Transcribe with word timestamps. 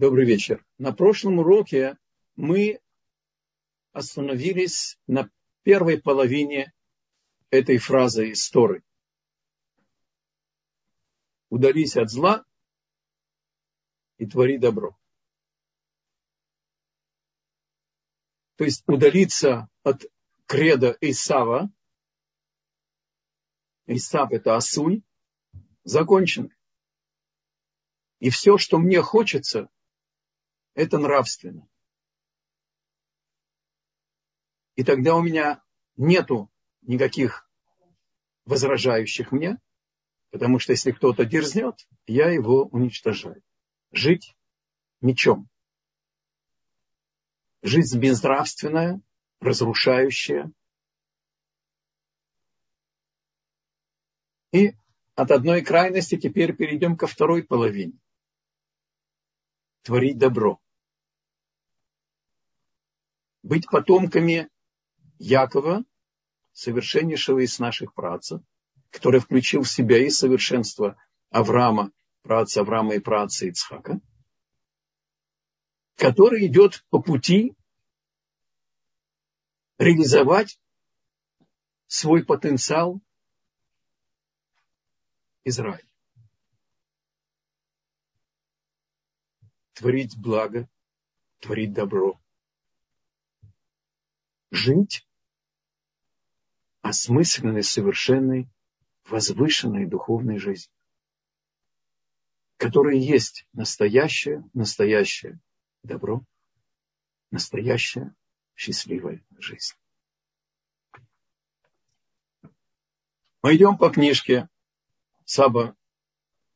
Добрый 0.00 0.26
вечер. 0.26 0.64
На 0.78 0.92
прошлом 0.92 1.40
уроке 1.40 1.98
мы 2.36 2.80
остановились 3.90 4.96
на 5.08 5.28
первой 5.64 6.00
половине 6.00 6.72
этой 7.50 7.78
фразы 7.78 8.28
из 8.28 8.48
Торы. 8.48 8.84
Удались 11.48 11.96
от 11.96 12.10
зла 12.10 12.44
и 14.18 14.26
твори 14.26 14.56
добро. 14.58 14.96
То 18.54 18.62
есть 18.62 18.84
удалиться 18.86 19.68
от 19.82 20.04
креда 20.46 20.96
Исава. 21.00 21.72
Исав 23.86 24.30
это 24.30 24.54
Асуй. 24.54 25.02
Закончено. 25.82 26.54
И 28.20 28.30
все, 28.30 28.58
что 28.58 28.78
мне 28.78 29.02
хочется, 29.02 29.68
это 30.78 30.96
нравственно. 30.96 31.68
И 34.76 34.84
тогда 34.84 35.16
у 35.16 35.22
меня 35.22 35.60
нету 35.96 36.52
никаких 36.82 37.50
возражающих 38.44 39.32
мне, 39.32 39.58
потому 40.30 40.60
что 40.60 40.70
если 40.70 40.92
кто-то 40.92 41.24
дерзнет, 41.24 41.88
я 42.06 42.30
его 42.30 42.66
уничтожаю. 42.66 43.42
Жить 43.90 44.36
мечом. 45.00 45.48
Жизнь 47.62 47.98
безнравственная, 47.98 49.00
разрушающая. 49.40 50.52
И 54.52 54.74
от 55.16 55.32
одной 55.32 55.62
крайности 55.62 56.16
теперь 56.16 56.54
перейдем 56.54 56.96
ко 56.96 57.08
второй 57.08 57.42
половине. 57.42 57.98
Творить 59.82 60.18
добро 60.18 60.60
быть 63.48 63.66
потомками 63.66 64.50
Якова, 65.18 65.82
совершеннейшего 66.52 67.38
из 67.38 67.58
наших 67.58 67.94
працев, 67.94 68.42
который 68.90 69.20
включил 69.20 69.62
в 69.62 69.70
себя 69.70 70.04
и 70.04 70.10
совершенство 70.10 71.02
Авраама, 71.30 71.90
праца 72.22 72.60
Авраама 72.60 72.96
и 72.96 72.98
праца 72.98 73.46
Ицхака, 73.46 74.00
который 75.96 76.46
идет 76.46 76.84
по 76.90 77.00
пути 77.00 77.54
реализовать 79.78 80.60
свой 81.86 82.26
потенциал 82.26 83.00
Израиля. 85.44 85.88
Творить 89.72 90.18
благо, 90.18 90.68
творить 91.40 91.72
добро– 91.72 92.20
жить 94.50 95.06
осмысленной, 96.82 97.62
совершенной, 97.62 98.48
возвышенной 99.04 99.86
духовной 99.86 100.38
жизнью, 100.38 100.72
которая 102.56 102.96
есть 102.96 103.46
настоящее, 103.52 104.48
настоящее 104.54 105.40
добро, 105.82 106.22
настоящая 107.30 108.14
счастливая 108.54 109.24
жизнь. 109.38 109.74
Мы 113.42 113.56
идем 113.56 113.78
по 113.78 113.90
книжке 113.90 114.48
Саба 115.24 115.76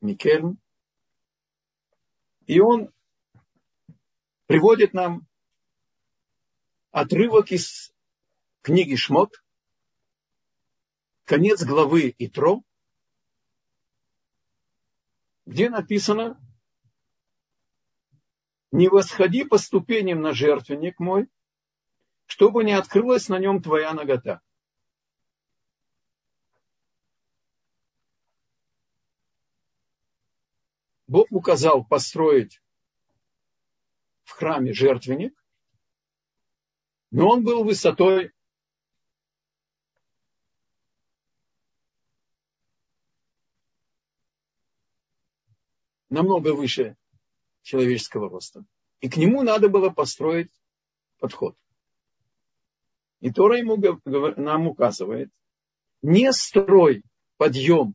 Микельн, 0.00 0.58
и 2.46 2.58
он 2.60 2.92
приводит 4.46 4.92
нам 4.92 5.26
отрывок 6.92 7.50
из 7.50 7.92
книги 8.60 8.94
Шмот, 8.94 9.42
конец 11.24 11.64
главы 11.64 12.14
Итро, 12.18 12.62
где 15.46 15.70
написано 15.70 16.38
«Не 18.70 18.88
восходи 18.88 19.44
по 19.44 19.58
ступеням 19.58 20.20
на 20.20 20.32
жертвенник 20.32 21.00
мой, 21.00 21.28
чтобы 22.26 22.62
не 22.62 22.72
открылась 22.72 23.28
на 23.28 23.38
нем 23.38 23.62
твоя 23.62 23.92
нагота». 23.94 24.42
Бог 31.06 31.26
указал 31.30 31.84
построить 31.84 32.62
в 34.24 34.30
храме 34.30 34.72
жертвенник, 34.72 35.41
но 37.12 37.28
он 37.28 37.44
был 37.44 37.62
высотой 37.62 38.32
намного 46.08 46.54
выше 46.54 46.96
человеческого 47.60 48.30
роста. 48.30 48.64
И 49.00 49.10
к 49.10 49.18
нему 49.18 49.42
надо 49.42 49.68
было 49.68 49.90
построить 49.90 50.50
подход. 51.18 51.54
И 53.20 53.30
Тора 53.30 53.58
ему, 53.58 53.76
нам 54.36 54.68
указывает, 54.68 55.30
не 56.00 56.32
строй 56.32 57.04
подъем 57.36 57.92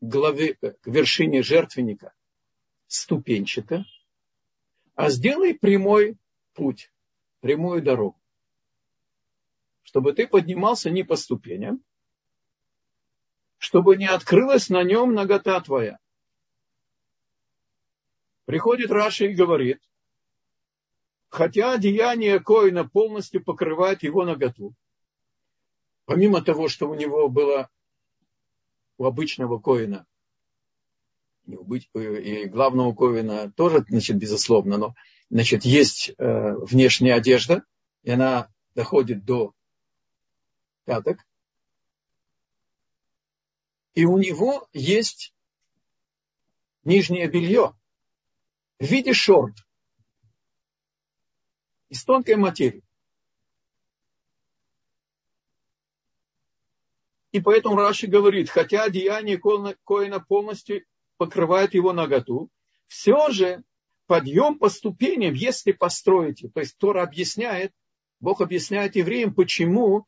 к, 0.00 0.04
главе, 0.04 0.54
к 0.54 0.86
вершине 0.86 1.42
жертвенника 1.42 2.14
ступенчато, 2.86 3.84
а 4.94 5.10
сделай 5.10 5.54
прямой 5.54 6.16
путь, 6.54 6.90
прямую 7.40 7.82
дорогу 7.82 8.23
чтобы 9.84 10.12
ты 10.12 10.26
поднимался 10.26 10.90
не 10.90 11.04
по 11.04 11.14
ступеням, 11.14 11.82
чтобы 13.58 13.96
не 13.96 14.06
открылась 14.06 14.68
на 14.68 14.82
нем 14.82 15.14
нагота 15.14 15.60
твоя. 15.60 15.98
Приходит 18.46 18.90
Раша 18.90 19.26
и 19.26 19.34
говорит, 19.34 19.80
хотя 21.28 21.74
одеяние 21.74 22.40
Коина 22.40 22.88
полностью 22.88 23.42
покрывает 23.42 24.02
его 24.02 24.24
наготу, 24.24 24.74
помимо 26.04 26.42
того, 26.42 26.68
что 26.68 26.88
у 26.88 26.94
него 26.94 27.28
было 27.28 27.70
у 28.98 29.04
обычного 29.04 29.58
Коина, 29.58 30.06
и 31.46 32.44
главного 32.46 32.94
Коина 32.94 33.52
тоже, 33.52 33.84
значит, 33.88 34.16
безусловно, 34.16 34.78
но, 34.78 34.94
значит, 35.30 35.64
есть 35.64 36.12
э, 36.16 36.54
внешняя 36.56 37.14
одежда, 37.14 37.64
и 38.02 38.10
она 38.10 38.48
доходит 38.74 39.24
до 39.24 39.54
пяток. 40.84 41.18
И 43.94 44.04
у 44.04 44.18
него 44.18 44.68
есть 44.72 45.34
нижнее 46.82 47.28
белье 47.28 47.74
в 48.78 48.84
виде 48.84 49.12
шорт 49.12 49.54
из 51.88 52.04
тонкой 52.04 52.36
материи. 52.36 52.82
И 57.30 57.40
поэтому 57.40 57.76
Раши 57.76 58.06
говорит, 58.06 58.48
хотя 58.48 58.84
одеяние 58.84 59.38
Коина 59.38 60.20
полностью 60.20 60.84
покрывает 61.16 61.74
его 61.74 61.92
наготу, 61.92 62.48
все 62.86 63.28
же 63.30 63.64
подъем 64.06 64.58
по 64.58 64.68
ступеням, 64.68 65.34
если 65.34 65.72
построите, 65.72 66.48
то 66.48 66.60
есть 66.60 66.76
Тора 66.78 67.02
объясняет, 67.02 67.72
Бог 68.20 68.40
объясняет 68.40 68.96
евреям, 68.96 69.34
почему 69.34 70.06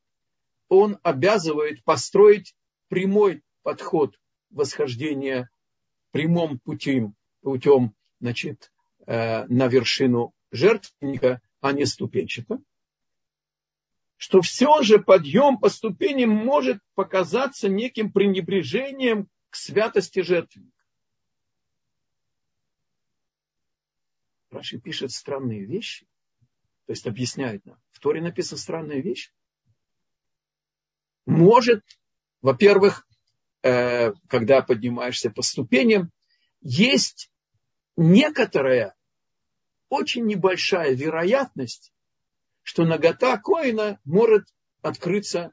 он 0.68 0.98
обязывает 1.02 1.82
построить 1.84 2.54
прямой 2.88 3.42
подход 3.62 4.18
восхождения 4.50 5.50
прямым 6.10 6.58
путем, 6.58 7.14
путем 7.42 7.94
значит, 8.20 8.72
э, 9.06 9.44
на 9.46 9.66
вершину 9.68 10.32
жертвенника, 10.50 11.40
а 11.60 11.72
не 11.72 11.84
ступенчато. 11.84 12.60
Что 14.16 14.40
все 14.40 14.82
же 14.82 14.98
подъем 14.98 15.58
по 15.58 15.68
ступеням 15.68 16.30
может 16.30 16.78
показаться 16.94 17.68
неким 17.68 18.10
пренебрежением 18.10 19.28
к 19.50 19.56
святости 19.56 20.20
жертвенника. 20.20 20.72
Раши 24.50 24.78
пишет 24.78 25.10
странные 25.10 25.64
вещи, 25.66 26.06
то 26.86 26.92
есть 26.92 27.06
объясняет 27.06 27.66
нам. 27.66 27.78
В 27.90 28.00
Торе 28.00 28.22
написана 28.22 28.58
странная 28.58 29.00
вещь 29.00 29.32
может, 31.26 31.84
во-первых, 32.40 33.06
э, 33.62 34.12
когда 34.28 34.62
поднимаешься 34.62 35.30
по 35.30 35.42
ступеням, 35.42 36.12
есть 36.60 37.30
некоторая 37.96 38.94
очень 39.88 40.24
небольшая 40.26 40.94
вероятность, 40.94 41.92
что 42.62 42.84
нагота 42.84 43.38
коина 43.38 44.00
может 44.04 44.54
открыться 44.82 45.52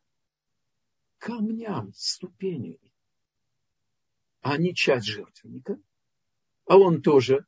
камням, 1.17 1.93
ступенями, 1.95 2.91
а 4.41 4.57
не 4.57 4.75
часть 4.75 5.07
жертвенника. 5.07 5.77
А 6.65 6.77
он 6.77 7.01
тоже 7.01 7.45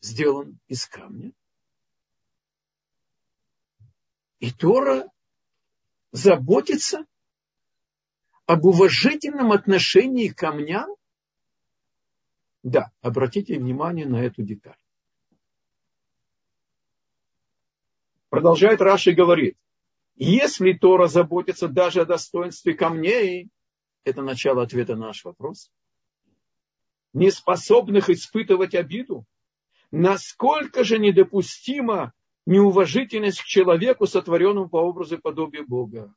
сделан 0.00 0.58
из 0.66 0.86
камня. 0.86 1.32
И 4.40 4.50
Тора 4.50 5.08
заботится 6.12 7.06
об 8.46 8.64
уважительном 8.64 9.52
отношении 9.52 10.28
к 10.28 10.36
камням? 10.36 10.94
Да, 12.62 12.90
обратите 13.00 13.58
внимание 13.58 14.06
на 14.06 14.22
эту 14.22 14.42
деталь. 14.42 14.76
Продолжает 18.30 18.80
Раши 18.80 19.12
говорит, 19.12 19.56
если 20.16 20.72
Тора 20.72 21.06
заботится 21.06 21.68
даже 21.68 22.02
о 22.02 22.04
достоинстве 22.04 22.74
камней, 22.74 23.48
это 24.04 24.22
начало 24.22 24.62
ответа 24.62 24.96
на 24.96 25.08
наш 25.08 25.24
вопрос, 25.24 25.70
не 27.12 27.30
способных 27.30 28.10
испытывать 28.10 28.74
обиду, 28.74 29.24
насколько 29.90 30.84
же 30.84 30.98
недопустима 30.98 32.12
неуважительность 32.46 33.40
к 33.40 33.44
человеку, 33.44 34.06
сотворенному 34.06 34.68
по 34.68 34.78
образу 34.78 35.16
и 35.16 35.20
подобию 35.20 35.66
Бога. 35.66 36.14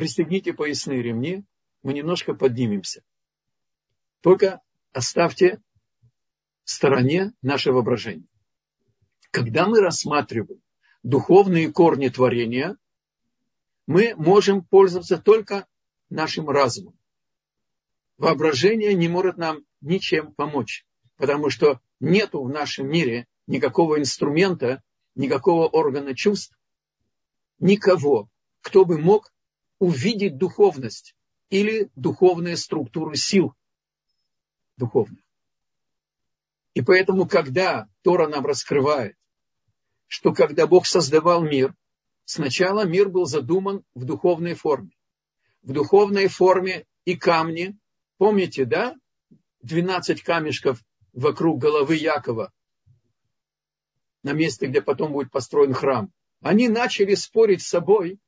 Пристегните 0.00 0.54
поясные 0.54 1.02
ремни, 1.02 1.44
мы 1.82 1.92
немножко 1.92 2.32
поднимемся. 2.32 3.02
Только 4.22 4.62
оставьте 4.92 5.60
в 6.64 6.70
стороне 6.70 7.34
наше 7.42 7.70
воображение. 7.70 8.26
Когда 9.30 9.66
мы 9.66 9.80
рассматриваем 9.80 10.62
духовные 11.02 11.70
корни 11.70 12.08
творения, 12.08 12.78
мы 13.86 14.14
можем 14.16 14.64
пользоваться 14.64 15.18
только 15.18 15.66
нашим 16.08 16.48
разумом. 16.48 16.98
Воображение 18.16 18.94
не 18.94 19.08
может 19.08 19.36
нам 19.36 19.66
ничем 19.82 20.32
помочь, 20.32 20.86
потому 21.16 21.50
что 21.50 21.78
нет 22.00 22.30
в 22.32 22.48
нашем 22.48 22.88
мире 22.88 23.26
никакого 23.46 23.98
инструмента, 23.98 24.82
никакого 25.14 25.68
органа 25.68 26.14
чувств, 26.14 26.58
никого, 27.58 28.30
кто 28.62 28.86
бы 28.86 28.96
мог 28.96 29.30
увидеть 29.80 30.36
духовность 30.38 31.16
или 31.48 31.90
духовные 31.96 32.56
структуры 32.56 33.16
сил 33.16 33.56
духовных. 34.76 35.24
И 36.74 36.82
поэтому, 36.82 37.26
когда 37.26 37.88
Тора 38.02 38.28
нам 38.28 38.46
раскрывает, 38.46 39.16
что 40.06 40.32
когда 40.32 40.68
Бог 40.68 40.86
создавал 40.86 41.42
мир, 41.42 41.74
сначала 42.24 42.84
мир 42.84 43.08
был 43.08 43.24
задуман 43.24 43.84
в 43.94 44.04
духовной 44.04 44.54
форме. 44.54 44.96
В 45.62 45.72
духовной 45.72 46.28
форме 46.28 46.86
и 47.04 47.16
камни, 47.16 47.76
помните, 48.18 48.64
да, 48.64 48.94
12 49.62 50.22
камешков 50.22 50.82
вокруг 51.12 51.58
головы 51.58 51.96
Якова, 51.96 52.52
на 54.22 54.32
месте, 54.32 54.66
где 54.66 54.80
потом 54.80 55.12
будет 55.12 55.30
построен 55.30 55.72
храм. 55.72 56.12
Они 56.40 56.68
начали 56.68 57.14
спорить 57.14 57.62
с 57.62 57.68
собой, 57.68 58.18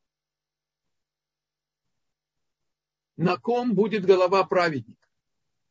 на 3.23 3.37
ком 3.37 3.75
будет 3.75 4.05
голова 4.05 4.45
праведника. 4.45 5.07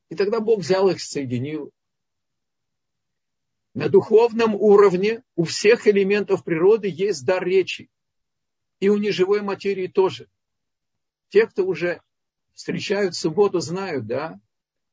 И 0.09 0.15
тогда 0.15 0.39
Бог 0.39 0.59
взял 0.59 0.89
их, 0.89 1.01
соединил. 1.01 1.71
На 3.73 3.89
духовном 3.89 4.55
уровне 4.55 5.23
у 5.35 5.43
всех 5.43 5.87
элементов 5.87 6.43
природы 6.43 6.89
есть 6.89 7.25
дар 7.25 7.43
речи. 7.43 7.89
И 8.79 8.89
у 8.89 8.97
неживой 8.97 9.41
материи 9.41 9.87
тоже. 9.87 10.27
Те, 11.29 11.45
кто 11.45 11.65
уже 11.65 12.01
встречают 12.53 13.15
субботу, 13.15 13.59
знают, 13.59 14.07
да? 14.07 14.39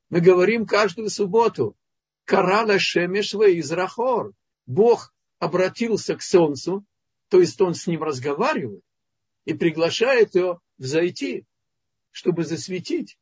Мы 0.09 0.21
говорим 0.21 0.65
каждую 0.65 1.09
субботу. 1.09 1.75
Карала 2.25 2.77
Шемешва 2.77 3.49
из 3.49 3.71
Рахор. 3.71 4.33
Бог 4.65 5.13
обратился 5.39 6.15
к 6.15 6.21
солнцу, 6.21 6.85
то 7.29 7.39
есть 7.39 7.59
он 7.59 7.73
с 7.73 7.87
ним 7.87 8.03
разговаривает 8.03 8.83
и 9.45 9.53
приглашает 9.53 10.35
его 10.35 10.61
взойти 10.77 11.45
чтобы 12.19 12.43
засветить 12.43 13.17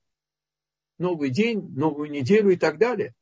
новый 0.98 1.30
день, 1.30 1.62
новую 1.76 2.10
неделю 2.10 2.50
и 2.50 2.58
так 2.58 2.80
далее. 2.80 3.14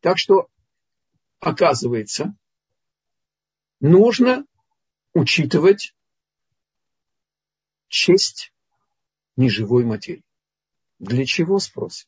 Так 0.00 0.18
что, 0.18 0.50
оказывается, 1.40 2.36
нужно 3.80 4.44
учитывать 5.14 5.94
честь 7.88 8.52
неживой 9.36 9.86
материи. 9.86 10.26
Для 10.98 11.24
чего, 11.24 11.58
спросим? 11.58 12.06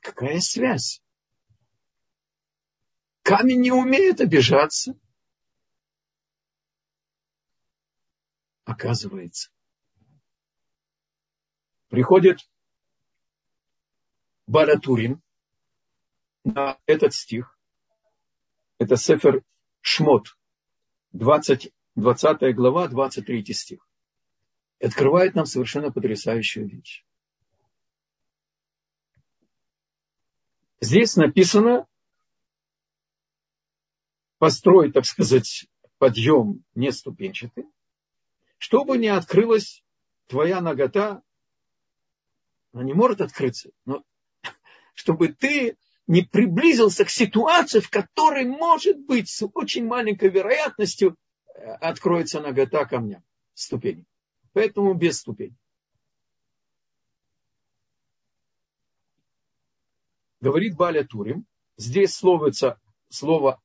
Какая 0.00 0.40
связь? 0.40 1.02
Камень 3.20 3.60
не 3.60 3.70
умеет 3.70 4.22
обижаться– 4.22 4.98
оказывается. 8.70 9.50
Приходит 11.88 12.48
Баратурин 14.46 15.20
на 16.44 16.78
этот 16.86 17.12
стих. 17.12 17.58
Это 18.78 18.96
Сефер 18.96 19.42
Шмот, 19.80 20.38
20, 21.12 21.72
20 21.96 22.54
глава, 22.54 22.88
23 22.88 23.52
стих. 23.52 23.86
И 24.78 24.86
открывает 24.86 25.34
нам 25.34 25.46
совершенно 25.46 25.90
потрясающую 25.92 26.68
вещь. 26.68 27.04
Здесь 30.80 31.16
написано 31.16 31.86
построй, 34.38 34.90
так 34.90 35.04
сказать, 35.04 35.66
подъем 35.98 36.64
не 36.74 36.90
ступенчатый, 36.92 37.66
чтобы 38.60 38.98
не 38.98 39.08
открылась 39.08 39.82
твоя 40.26 40.60
нагота, 40.60 41.22
она 42.72 42.84
не 42.84 42.92
может 42.92 43.22
открыться, 43.22 43.70
но 43.86 44.04
чтобы 44.94 45.28
ты 45.28 45.78
не 46.06 46.22
приблизился 46.22 47.06
к 47.06 47.10
ситуации, 47.10 47.80
в 47.80 47.88
которой, 47.88 48.44
может 48.44 48.98
быть, 48.98 49.30
с 49.30 49.48
очень 49.54 49.86
маленькой 49.86 50.28
вероятностью 50.28 51.16
э, 51.54 51.62
откроется 51.62 52.40
нагота 52.40 52.84
камня, 52.84 53.24
ступени. 53.54 54.04
Поэтому 54.52 54.92
без 54.92 55.20
ступеней. 55.20 55.56
Говорит 60.40 60.76
Баля 60.76 61.04
Турим, 61.04 61.46
здесь 61.78 62.14
словится 62.14 62.78
слово 63.08 63.58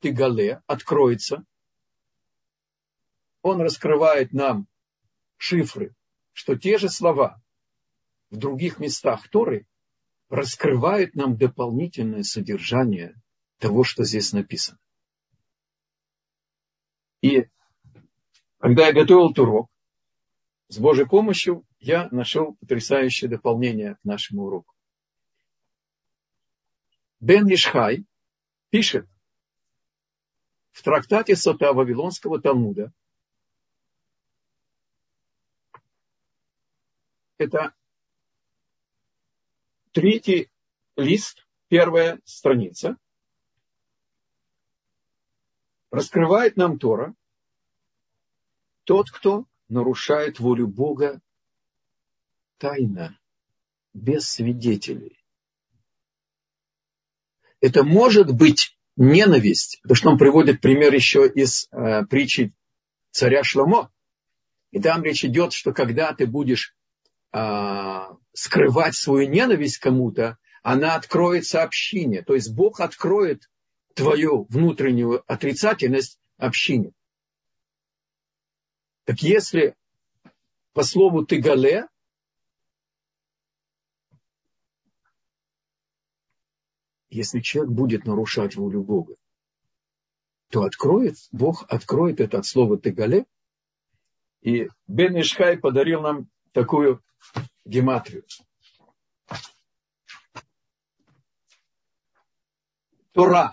тигале, 0.00 0.60
откроется, 0.66 1.46
он 3.46 3.60
раскрывает 3.60 4.32
нам 4.32 4.66
шифры, 5.36 5.94
что 6.32 6.56
те 6.56 6.78
же 6.78 6.88
слова 6.88 7.40
в 8.30 8.36
других 8.36 8.80
местах 8.80 9.28
Торы 9.28 9.66
раскрывают 10.28 11.14
нам 11.14 11.36
дополнительное 11.36 12.24
содержание 12.24 13.14
того, 13.58 13.84
что 13.84 14.02
здесь 14.02 14.32
написано. 14.32 14.78
И 17.22 17.46
когда 18.58 18.88
я 18.88 18.92
готовил 18.92 19.26
этот 19.26 19.38
урок, 19.38 19.70
с 20.66 20.78
Божьей 20.78 21.06
помощью 21.06 21.64
я 21.78 22.08
нашел 22.10 22.56
потрясающее 22.56 23.30
дополнение 23.30 23.94
к 23.94 24.04
нашему 24.04 24.46
уроку. 24.46 24.74
Бен 27.20 27.46
Ишхай 27.46 28.04
пишет 28.70 29.08
в 30.72 30.82
трактате 30.82 31.36
Сота 31.36 31.72
Вавилонского 31.72 32.40
Талмуда– 32.42 32.92
это 37.38 37.74
третий 39.92 40.50
лист, 40.96 41.46
первая 41.68 42.20
страница. 42.24 42.96
Раскрывает 45.90 46.56
нам 46.56 46.78
Тора. 46.78 47.14
Тот, 48.84 49.10
кто 49.10 49.46
нарушает 49.68 50.38
волю 50.38 50.68
Бога 50.68 51.20
тайно, 52.58 53.18
без 53.92 54.28
свидетелей. 54.28 55.18
Это 57.60 57.82
может 57.82 58.34
быть 58.34 58.78
ненависть, 58.96 59.80
потому 59.82 59.96
что 59.96 60.10
он 60.10 60.18
приводит 60.18 60.60
пример 60.60 60.94
еще 60.94 61.26
из 61.26 61.68
э, 61.72 62.04
притчи 62.06 62.52
царя 63.10 63.42
Шломо. 63.42 63.90
И 64.70 64.80
там 64.80 65.02
речь 65.02 65.24
идет, 65.24 65.52
что 65.52 65.72
когда 65.72 66.12
ты 66.12 66.26
будешь 66.26 66.76
скрывать 67.30 68.94
свою 68.94 69.28
ненависть 69.28 69.78
кому-то, 69.78 70.38
она 70.62 70.94
откроет 70.96 71.46
сообщение. 71.46 72.22
То 72.22 72.34
есть 72.34 72.52
Бог 72.52 72.80
откроет 72.80 73.48
твою 73.94 74.44
внутреннюю 74.50 75.22
отрицательность 75.30 76.18
общине. 76.36 76.92
Так 79.04 79.22
если 79.22 79.76
по 80.72 80.82
слову 80.82 81.24
тыгале, 81.24 81.88
если 87.08 87.40
человек 87.40 87.72
будет 87.72 88.04
нарушать 88.04 88.56
волю 88.56 88.82
Бога, 88.82 89.14
то 90.50 90.64
откроет, 90.64 91.16
Бог 91.32 91.64
откроет 91.68 92.20
это 92.20 92.38
от 92.38 92.46
слова 92.46 92.76
тыгале. 92.78 93.24
И 94.42 94.68
Бен 94.86 95.18
Ишхай 95.20 95.56
подарил 95.56 96.02
нам 96.02 96.28
такую 96.56 97.04
гематрию. 97.66 98.24
Тора. 103.12 103.52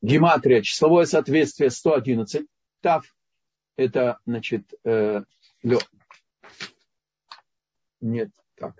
Гематрия, 0.00 0.62
числовое 0.62 1.06
соответствие 1.06 1.70
111. 1.70 2.46
Тав– 2.82 3.04
это, 3.76 4.20
значит, 4.26 4.72
э, 4.84 5.24
лё. 5.64 5.80
Нет, 8.00 8.30
так. 8.54 8.76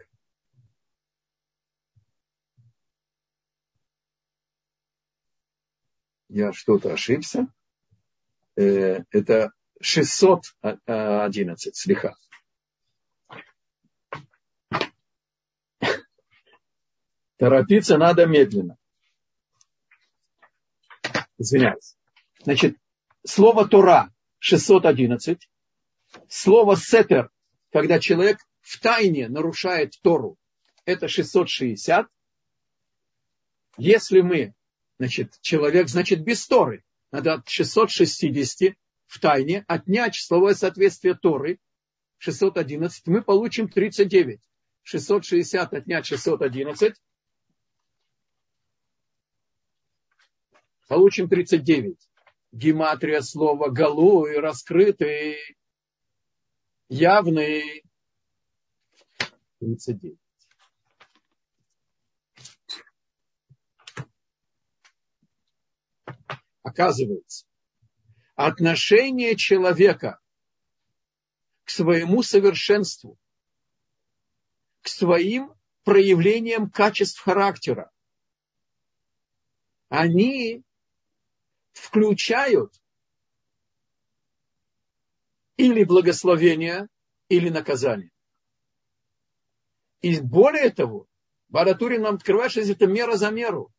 Я 6.29 6.53
что-то 6.53 6.93
ошибся. 6.93 7.49
Э, 8.55 9.03
это 9.11 9.51
611 9.81 11.75
слегка. 11.75 12.15
Торопиться 17.39 17.97
надо 17.97 18.27
медленно 18.27 18.77
извиняюсь. 21.39 21.97
Значит, 22.43 22.77
слово 23.25 23.67
Тора 23.67 24.13
611, 24.41 25.49
слово 26.29 26.77
Сетер, 26.77 27.31
когда 27.73 27.99
человек 28.01 28.39
в 28.61 28.81
тайне 28.81 29.29
нарушает 29.29 29.95
Тору, 30.03 30.37
это 30.85 31.09
660. 31.09 32.09
Если 33.77 34.21
мы, 34.21 34.55
значит, 34.99 35.39
человек, 35.41 35.89
значит, 35.89 36.23
без 36.23 36.47
Торы, 36.47 36.85
надо 37.13 37.35
от 37.35 37.49
660 37.49 38.75
в 39.07 39.21
тайне 39.21 39.65
отнять 39.69 40.15
числовое 40.15 40.55
соответствие 40.55 41.15
Торы, 41.15 41.59
611, 42.19 43.07
мы 43.07 43.23
получим 43.23 43.69
39. 43.69 44.41
660 44.83 45.75
отнять 45.75 46.07
611, 46.07 46.95
Получим 50.89 51.29
39. 51.29 51.99
Гематрия 52.51 53.21
слова 53.21 53.69
голуй, 53.69 54.39
раскрытый, 54.39 55.37
явный. 56.89 57.85
39. 59.61 60.19
Оказывается, 66.63 67.47
отношение 68.35 69.37
человека 69.37 70.19
к 71.65 71.71
своему 71.71 72.23
совершенству, 72.23 73.19
к 74.81 74.89
своим 74.89 75.53
проявлениям 75.85 76.71
качеств 76.71 77.21
характера, 77.21 77.91
они 79.91 80.63
включают 81.79 82.73
или 85.57 85.85
благословение, 85.85 86.89
или 87.29 87.49
наказание. 87.49 88.11
И 90.01 90.21
более 90.21 90.71
того, 90.71 91.07
Баратурин 91.49 92.03
нам 92.03 92.15
открывает, 92.17 92.53
что 92.53 92.61
это 92.61 92.87
мера 92.87 93.17
за 93.17 93.31
меру. 93.31 93.73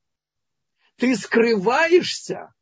Ты 0.97 1.15
скрываешься, 1.15 2.53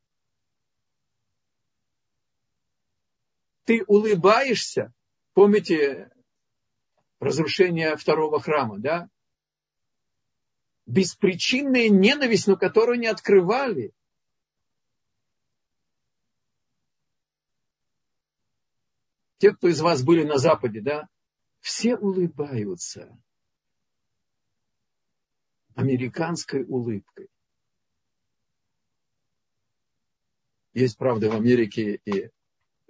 ты 3.64 3.84
улыбаешься. 3.86 4.92
Помните 5.34 6.10
разрушение 7.20 7.96
второго 7.96 8.40
храма, 8.40 8.78
да? 8.78 9.08
Беспричинная 10.86 11.88
ненависть, 11.88 12.46
но 12.46 12.56
которую 12.56 12.98
не 12.98 13.08
открывали. 13.08 13.92
Те, 19.38 19.52
кто 19.52 19.68
из 19.68 19.80
вас 19.80 20.02
были 20.02 20.24
на 20.24 20.38
Западе, 20.38 20.80
да, 20.80 21.08
все 21.60 21.96
улыбаются 21.96 23.16
американской 25.74 26.64
улыбкой. 26.64 27.28
Есть, 30.74 30.98
правда, 30.98 31.30
в 31.30 31.34
Америке 31.34 32.00
и 32.04 32.30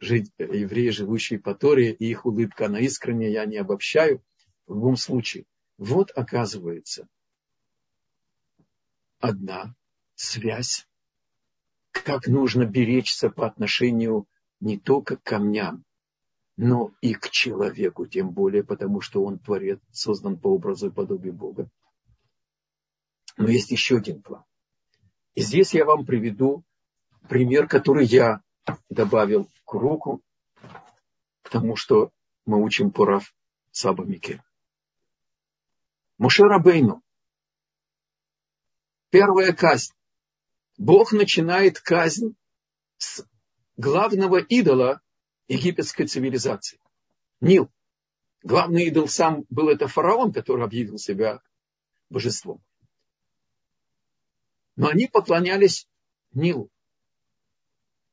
евреи, 0.00 0.90
живущие 0.90 1.38
по 1.38 1.54
Торе, 1.54 1.92
и 1.92 2.06
их 2.06 2.24
улыбка, 2.26 2.66
она 2.66 2.80
искренняя, 2.80 3.30
я 3.30 3.44
не 3.46 3.56
обобщаю. 3.56 4.22
В 4.66 4.74
любом 4.74 4.96
случае, 4.96 5.44
вот 5.76 6.10
оказывается 6.14 7.08
одна 9.18 9.74
связь, 10.14 10.86
как 11.90 12.26
нужно 12.26 12.64
беречься 12.64 13.30
по 13.30 13.46
отношению 13.46 14.26
не 14.60 14.78
только 14.78 15.16
к 15.16 15.22
камням, 15.22 15.84
но 16.58 16.92
и 17.00 17.14
к 17.14 17.30
человеку, 17.30 18.06
тем 18.06 18.30
более, 18.30 18.64
потому 18.64 19.00
что 19.00 19.22
он 19.22 19.38
творец, 19.38 19.78
создан 19.92 20.36
по 20.36 20.48
образу 20.48 20.88
и 20.88 20.92
подобию 20.92 21.32
Бога. 21.32 21.70
Но 23.36 23.48
есть 23.48 23.70
еще 23.70 23.98
один 23.98 24.20
план. 24.20 24.42
И 25.36 25.40
здесь 25.42 25.72
я 25.72 25.84
вам 25.84 26.04
приведу 26.04 26.64
пример, 27.28 27.68
который 27.68 28.06
я 28.06 28.42
добавил 28.90 29.48
к 29.64 29.72
руку, 29.72 30.20
к 31.42 31.48
тому, 31.48 31.76
что 31.76 32.10
мы 32.44 32.60
учим 32.60 32.90
по 32.90 33.06
Раф 33.06 33.32
Саба 33.70 34.04
Мике. 34.04 34.42
Мушер 36.18 36.52
Абейну. 36.52 37.04
Первая 39.10 39.52
казнь. 39.52 39.92
Бог 40.76 41.12
начинает 41.12 41.78
казнь 41.78 42.34
с 42.96 43.24
главного 43.76 44.38
идола 44.38 45.00
египетской 45.48 46.06
цивилизации. 46.06 46.78
Нил. 47.40 47.70
Главный 48.42 48.86
идол 48.86 49.08
сам 49.08 49.44
был 49.50 49.68
это 49.68 49.88
фараон, 49.88 50.32
который 50.32 50.64
объявил 50.64 50.98
себя 50.98 51.40
божеством. 52.08 52.62
Но 54.76 54.88
они 54.88 55.08
поклонялись 55.08 55.88
Нилу. 56.32 56.70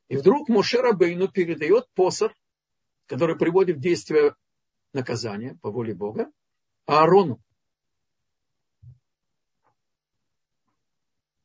И 0.07 0.17
вдруг 0.17 0.49
Мушер 0.49 0.85
Абейну 0.85 1.27
передает 1.27 1.89
посох, 1.91 2.31
который 3.05 3.37
приводит 3.37 3.77
в 3.77 3.81
действие 3.81 4.35
наказание 4.93 5.55
по 5.61 5.69
воле 5.69 5.93
Бога, 5.93 6.31
Аарону. 6.85 7.39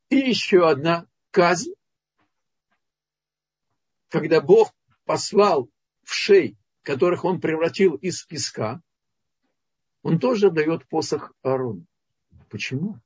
И 0.08 0.16
еще 0.16 0.68
одна 0.68 1.06
казнь, 1.30 1.72
когда 4.08 4.40
Бог 4.40 4.74
послал 5.04 5.70
вшей, 6.10 6.58
которых 6.82 7.24
он 7.24 7.40
превратил 7.40 7.94
из 7.94 8.24
песка, 8.24 8.82
он 10.02 10.18
тоже 10.18 10.50
дает 10.50 10.88
посох 10.88 11.32
Аарону. 11.42 11.86
Почему? 12.48 12.98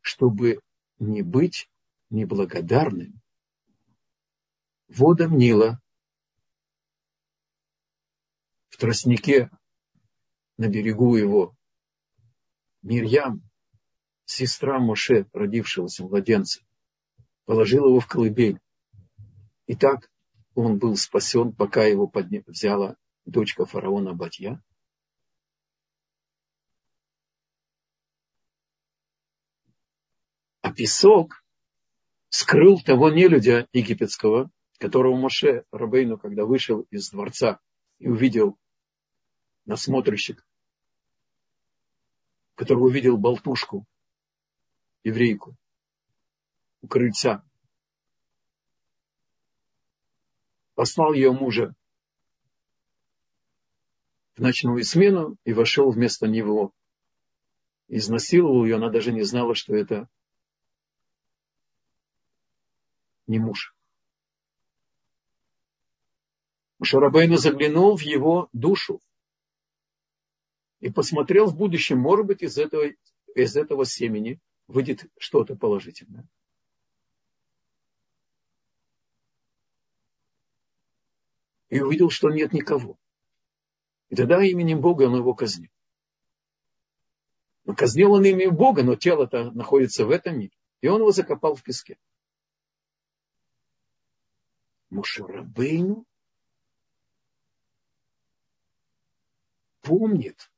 Чтобы 0.00 0.60
не 1.00 1.22
быть 1.22 1.68
неблагодарным 2.10 3.20
водам 4.86 5.36
Нила 5.36 5.82
в 8.68 8.76
тростнике 8.76 9.50
на 10.56 10.68
берегу 10.68 11.16
его 11.16 11.56
Мирьям, 12.82 13.42
сестра 14.24 14.78
Моше, 14.78 15.26
родившегося 15.32 16.04
младенца, 16.04 16.62
положил 17.48 17.86
его 17.86 17.98
в 17.98 18.06
колыбель. 18.06 18.60
И 19.66 19.74
так 19.74 20.10
он 20.54 20.78
был 20.78 20.96
спасен, 20.96 21.54
пока 21.54 21.82
его 21.84 22.06
подня... 22.06 22.42
взяла 22.46 22.96
дочка 23.24 23.64
фараона 23.64 24.12
Батья. 24.12 24.62
А 30.60 30.74
песок 30.74 31.42
скрыл 32.28 32.82
того 32.82 33.08
нелюдя 33.08 33.66
египетского, 33.72 34.50
которого 34.76 35.16
Моше 35.16 35.64
Рабейну, 35.72 36.18
когда 36.18 36.44
вышел 36.44 36.82
из 36.90 37.08
дворца 37.08 37.60
и 37.98 38.08
увидел 38.08 38.58
насмотрщик, 39.64 40.46
который 42.56 42.84
увидел 42.84 43.16
болтушку, 43.16 43.86
еврейку, 45.02 45.56
у 46.82 46.88
крыльца. 46.88 47.42
послал 50.78 51.12
ее 51.12 51.32
мужа 51.32 51.74
в 54.36 54.40
ночную 54.40 54.84
смену 54.84 55.36
и 55.42 55.52
вошел 55.52 55.90
вместо 55.90 56.28
него. 56.28 56.72
Изнасиловал 57.88 58.64
ее, 58.64 58.76
она 58.76 58.88
даже 58.88 59.10
не 59.12 59.22
знала, 59.22 59.56
что 59.56 59.74
это 59.74 60.08
не 63.26 63.40
муж. 63.40 63.74
Шарабейну 66.80 67.38
заглянул 67.38 67.96
в 67.96 68.02
его 68.02 68.48
душу 68.52 69.00
и 70.78 70.92
посмотрел 70.92 71.46
в 71.46 71.56
будущем, 71.56 71.98
может 71.98 72.24
быть, 72.24 72.42
из 72.42 72.56
этого, 72.56 72.84
из 73.34 73.56
этого 73.56 73.84
семени 73.84 74.38
выйдет 74.68 75.10
что-то 75.18 75.56
положительное. 75.56 76.28
И 81.68 81.80
увидел, 81.80 82.10
что 82.10 82.30
нет 82.30 82.52
никого. 82.52 82.98
И 84.08 84.16
тогда 84.16 84.42
именем 84.42 84.80
Бога 84.80 85.02
он 85.04 85.16
его 85.16 85.34
казнил. 85.34 85.70
Но 87.64 87.74
казнил 87.74 88.12
он 88.12 88.24
именем 88.24 88.56
Бога, 88.56 88.82
но 88.82 88.96
тело-то 88.96 89.50
находится 89.50 90.06
в 90.06 90.10
этом 90.10 90.38
мире. 90.38 90.56
И 90.80 90.88
он 90.88 91.00
его 91.00 91.12
закопал 91.12 91.54
в 91.54 91.62
песке. 91.62 91.98
Мушарабейну 94.88 96.06
помнит 99.82 100.50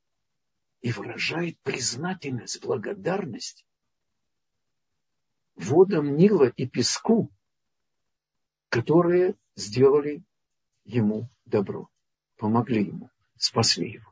и 0.83 0.93
выражает 0.93 1.59
признательность, 1.61 2.63
благодарность 2.63 3.67
водам 5.57 6.17
Нила 6.17 6.49
и 6.49 6.67
песку, 6.67 7.31
которые 8.69 9.37
сделали 9.57 10.23
ему 10.85 11.29
добро, 11.45 11.89
помогли 12.37 12.87
ему, 12.87 13.11
спасли 13.37 13.93
его. 13.93 14.11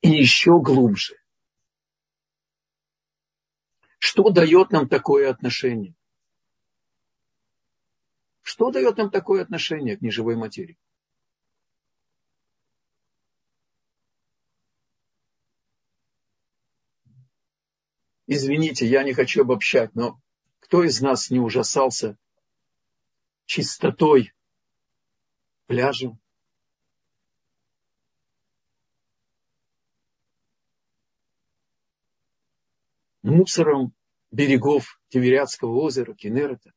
И 0.00 0.10
еще 0.10 0.60
глубже. 0.60 1.16
Что 3.98 4.30
дает 4.30 4.70
нам 4.70 4.88
такое 4.88 5.30
отношение? 5.30 5.94
Что 8.42 8.70
дает 8.70 8.96
нам 8.96 9.10
такое 9.10 9.42
отношение 9.42 9.96
к 9.96 10.00
неживой 10.00 10.36
материи? 10.36 10.78
Извините, 18.26 18.86
я 18.86 19.04
не 19.04 19.14
хочу 19.14 19.42
обобщать, 19.42 19.94
но 19.94 20.20
кто 20.68 20.84
из 20.84 21.00
нас 21.00 21.30
не 21.30 21.40
ужасался 21.40 22.18
чистотой 23.46 24.34
пляжа? 25.66 26.14
Мусором 33.22 33.94
берегов 34.30 35.00
Тимирятского 35.08 35.80
озера, 35.80 36.14
Кенерета? 36.14 36.74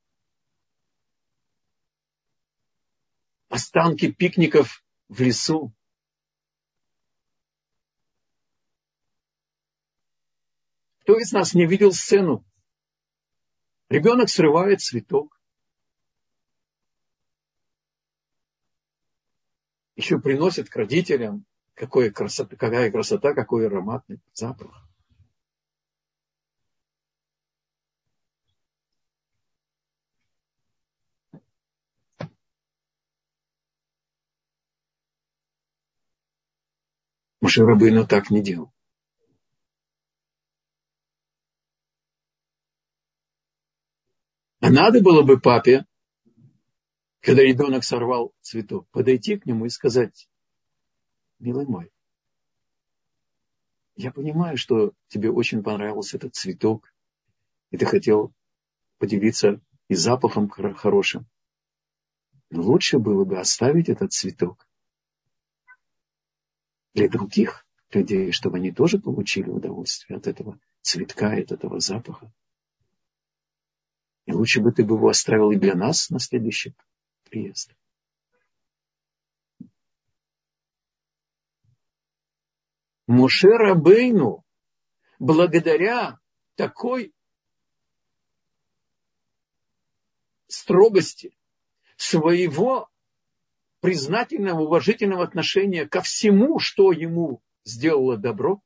останки 3.50 4.10
пикников 4.10 4.81
в 5.10 5.19
лесу. 5.19 5.74
Кто 11.01 11.19
из 11.19 11.33
нас 11.33 11.53
не 11.53 11.65
видел 11.65 11.91
сцену? 11.91 12.45
Ребенок 13.91 14.29
срывает 14.29 14.79
цветок. 14.79 15.38
Еще 19.97 20.17
приносит 20.17 20.69
к 20.69 20.75
родителям, 20.77 21.45
какая 21.73 22.10
красота, 22.10 22.56
какая 22.56 22.89
красота, 22.89 23.34
какой 23.34 23.67
ароматный 23.67 24.21
запах. 24.32 24.88
Мушарабейну 37.41 38.08
так 38.08 38.30
не 38.30 38.41
делал. 38.41 38.71
А 44.62 44.69
надо 44.69 45.02
было 45.02 45.24
бы 45.24 45.39
папе, 45.39 45.88
когда 47.19 47.41
ребенок 47.41 47.84
сорвал 47.84 48.32
цветок, 48.41 48.88
подойти 48.91 49.38
к 49.38 49.47
нему 49.47 49.65
и 49.65 49.69
сказать, 49.69 50.30
милый 51.39 51.65
мой, 51.65 51.91
я 53.95 54.12
понимаю, 54.12 54.58
что 54.58 54.93
тебе 55.08 55.32
очень 55.32 55.63
понравился 55.63 56.17
этот 56.17 56.36
цветок, 56.36 56.93
и 57.71 57.78
ты 57.78 57.88
хотел 57.88 58.34
поделиться 59.00 59.60
и 59.88 59.95
запахом 59.95 60.47
хорошим. 60.47 61.26
Но 62.52 62.62
лучше 62.62 63.00
было 63.00 63.26
бы 63.26 63.39
оставить 63.39 63.89
этот 63.89 64.13
цветок 64.13 64.67
для 66.93 67.10
других 67.10 67.65
людей, 67.91 68.32
чтобы 68.32 68.58
они 68.58 68.71
тоже 68.71 69.00
получили 69.00 69.50
удовольствие 69.50 70.17
от 70.17 70.28
этого 70.28 70.60
цветка, 70.82 71.32
от 71.32 71.52
этого 71.52 71.80
запаха. 71.80 72.32
И 74.25 74.34
лучше 74.34 74.62
бы 74.62 74.71
ты 74.71 74.84
бы 74.84 74.95
его 74.95 75.10
оставил 75.10 75.51
и 75.51 75.57
для 75.57 75.75
нас 75.75 76.10
на 76.10 76.19
следующий 76.19 76.73
приезд. 77.29 77.75
Моше 83.07 83.49
Рабейну, 83.49 84.45
благодаря 85.19 86.19
такой 86.55 87.13
строгости 90.47 91.36
своего 91.97 92.89
признательного, 93.81 94.62
уважительного 94.62 95.23
отношения 95.23 95.88
ко 95.88 96.01
всему, 96.01 96.60
что 96.60 96.91
ему 96.91 97.41
сделало 97.63 98.17
добро, 98.17 98.62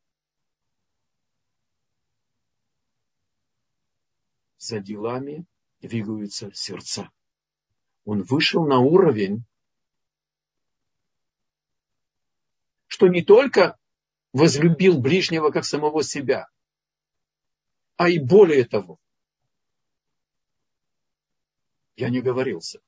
за 4.66 4.80
делами 4.80 5.46
двигаются 5.82 6.52
сердца. 6.54 7.10
Он 8.04 8.24
вышел 8.24 8.66
на 8.66 8.80
уровень, 8.80 9.44
что 12.88 13.08
не 13.08 13.24
только 13.24 13.78
возлюбил 14.34 15.00
ближнего 15.00 15.52
как 15.52 15.66
самого 15.66 16.04
себя, 16.04 16.48
а 17.98 18.10
и 18.10 18.20
более 18.20 18.66
того. 18.66 19.00
Я 21.96 22.10
не 22.10 22.22
говорился. 22.22 22.82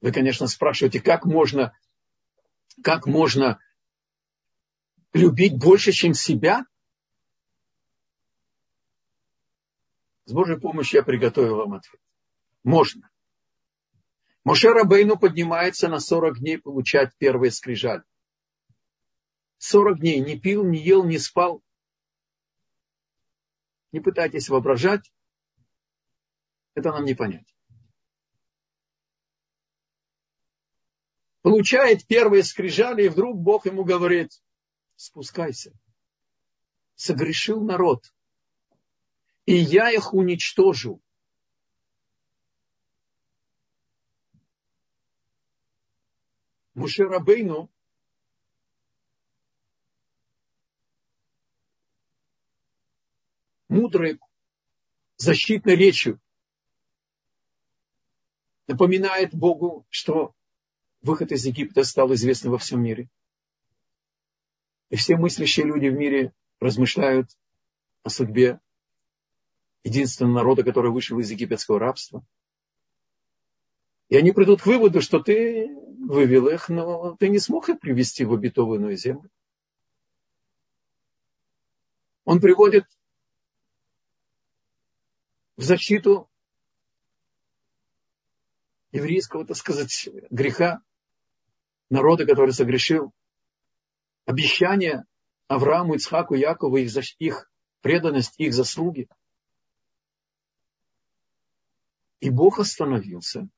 Вы, 0.00 0.12
конечно, 0.12 0.46
спрашиваете, 0.46 1.00
как 1.00 1.24
можно, 1.24 1.76
как 2.82 3.06
можно 3.06 3.58
любить 5.14 5.56
больше, 5.56 5.92
чем 5.92 6.12
себя? 6.12 6.66
С 10.24 10.32
Божьей 10.32 10.58
помощью 10.58 10.98
я 10.98 11.04
приготовил 11.04 11.56
вам 11.56 11.74
ответ. 11.74 12.00
Можно. 12.62 13.10
Моше 14.42 14.70
Рабейну 14.72 15.18
поднимается 15.18 15.88
на 15.88 16.00
40 16.00 16.38
дней 16.38 16.58
получать 16.58 17.14
первые 17.18 17.50
скрижаль. 17.50 18.02
40 19.58 20.00
дней 20.00 20.20
не 20.20 20.38
пил, 20.38 20.64
не 20.64 20.78
ел, 20.78 21.04
не 21.04 21.18
спал. 21.18 21.62
Не 23.92 24.00
пытайтесь 24.00 24.48
воображать. 24.48 25.12
Это 26.74 26.90
нам 26.90 27.04
не 27.04 27.14
понять. 27.14 27.54
получает 31.44 32.06
первые 32.06 32.42
скрижали, 32.42 33.02
и 33.04 33.08
вдруг 33.08 33.38
Бог 33.38 33.66
ему 33.66 33.84
говорит, 33.84 34.30
спускайся. 34.96 35.72
Согрешил 36.94 37.62
народ, 37.62 38.13
и 39.46 39.54
я 39.54 39.90
их 39.90 40.14
уничтожу. 40.14 41.00
Мушерабейну 46.74 47.70
мудрой 53.68 54.18
защитной 55.16 55.76
речью 55.76 56.20
напоминает 58.66 59.34
Богу, 59.34 59.86
что 59.88 60.34
выход 61.02 61.30
из 61.32 61.44
Египта 61.44 61.84
стал 61.84 62.12
известным 62.14 62.52
во 62.52 62.58
всем 62.58 62.82
мире. 62.82 63.08
И 64.90 64.96
все 64.96 65.16
мыслящие 65.16 65.66
люди 65.66 65.86
в 65.86 65.94
мире 65.94 66.32
размышляют 66.60 67.30
о 68.02 68.10
судьбе 68.10 68.60
единственного 69.84 70.34
народа, 70.34 70.64
который 70.64 70.90
вышел 70.90 71.18
из 71.20 71.30
египетского 71.30 71.78
рабства. 71.78 72.24
И 74.08 74.16
они 74.16 74.32
придут 74.32 74.62
к 74.62 74.66
выводу, 74.66 75.00
что 75.00 75.20
ты 75.20 75.68
вывел 75.98 76.48
их, 76.48 76.68
но 76.68 77.16
ты 77.16 77.28
не 77.28 77.38
смог 77.38 77.68
их 77.68 77.80
привести 77.80 78.24
в 78.24 78.32
обетованную 78.32 78.96
землю. 78.96 79.30
Он 82.24 82.40
приводит 82.40 82.86
в 85.56 85.62
защиту 85.62 86.28
еврейского, 88.92 89.46
так 89.46 89.56
сказать, 89.56 90.08
греха, 90.30 90.82
народа, 91.90 92.24
который 92.24 92.52
согрешил, 92.52 93.12
обещание 94.24 95.04
Аврааму, 95.48 95.94
Ицхаку, 95.94 96.34
Якову, 96.34 96.76
их, 96.78 96.90
их 97.18 97.50
преданность, 97.82 98.34
их 98.38 98.54
заслуги. 98.54 99.08
И 102.24 102.30
Бог 102.30 102.58
остановился 102.58 103.50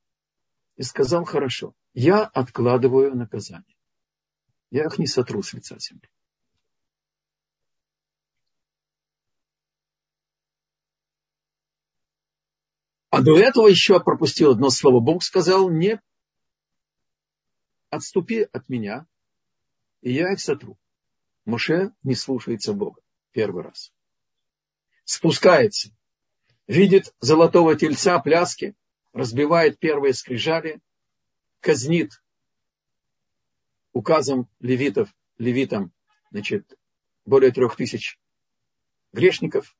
и 0.75 0.83
сказал, 0.83 1.23
хорошо, 1.23 1.73
я 1.93 2.25
откладываю 2.25 3.15
наказание. 3.15 3.77
Я 4.71 4.87
их 4.87 4.99
не 4.99 5.07
сотру 5.07 5.41
с 5.41 5.53
лица 5.53 5.79
земли. 5.79 6.09
А 13.09 13.21
до 13.21 13.39
этого 13.39 13.69
еще 13.69 14.01
пропустил 14.01 14.51
одно 14.51 14.69
слово. 14.69 14.99
Бог 14.99 15.23
сказал, 15.23 15.69
не 15.69 16.01
отступи 17.89 18.49
от 18.51 18.67
меня, 18.67 19.07
и 20.01 20.11
я 20.11 20.33
их 20.33 20.41
сотру. 20.41 20.77
Муше 21.45 21.93
не 22.03 22.15
слушается 22.15 22.73
Бога. 22.73 22.99
Первый 23.31 23.63
раз. 23.63 23.93
Спускается. 25.05 25.96
Видит 26.67 27.15
золотого 27.21 27.75
тельца, 27.75 28.19
пляски, 28.19 28.75
разбивает 29.13 29.79
первые 29.79 30.13
скрижали, 30.13 30.81
казнит 31.61 32.21
указом 33.93 34.47
левитов, 34.59 35.09
левитам, 35.37 35.91
значит, 36.31 36.77
более 37.25 37.51
трех 37.51 37.75
тысяч 37.75 38.19
грешников, 39.13 39.75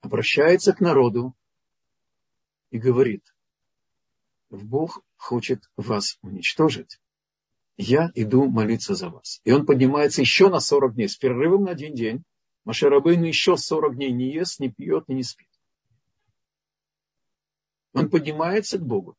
обращается 0.00 0.72
к 0.72 0.80
народу, 0.80 1.34
и 2.70 2.78
говорит, 2.78 3.34
Бог 4.50 5.02
хочет 5.16 5.70
вас 5.76 6.18
уничтожить. 6.22 7.00
Я 7.76 8.10
иду 8.14 8.48
молиться 8.48 8.94
за 8.94 9.08
вас. 9.08 9.40
И 9.44 9.52
он 9.52 9.66
поднимается 9.66 10.20
еще 10.20 10.48
на 10.48 10.60
40 10.60 10.94
дней, 10.94 11.08
с 11.08 11.16
перерывом 11.16 11.64
на 11.64 11.70
один 11.72 11.94
день. 11.94 12.24
Машарабейн 12.66 13.22
еще 13.22 13.56
40 13.56 13.96
дней 13.96 14.12
не 14.12 14.30
ест, 14.30 14.60
не 14.60 14.70
пьет 14.70 15.04
и 15.08 15.14
не 15.14 15.22
спит. 15.22 15.48
Он 17.94 18.10
поднимается 18.10 18.76
к 18.76 18.82
Богу. 18.82 19.16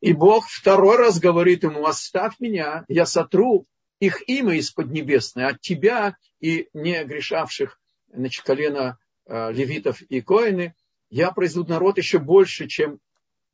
И 0.00 0.12
Бог 0.12 0.46
второй 0.46 0.98
раз 0.98 1.18
говорит 1.18 1.62
ему, 1.62 1.86
оставь 1.86 2.38
меня, 2.38 2.84
я 2.88 3.06
сотру 3.06 3.66
их 4.00 4.28
имя 4.28 4.54
из 4.54 4.70
Поднебесной 4.70 5.46
от 5.46 5.62
тебя 5.62 6.18
и 6.40 6.68
не 6.74 7.02
грешавших 7.04 7.80
значит, 8.12 8.44
колено 8.44 8.98
Э, 9.26 9.52
левитов 9.52 10.02
и 10.02 10.20
коины, 10.20 10.74
я 11.08 11.30
произведу 11.30 11.68
народ 11.68 11.96
еще 11.96 12.18
больше, 12.18 12.68
чем 12.68 13.00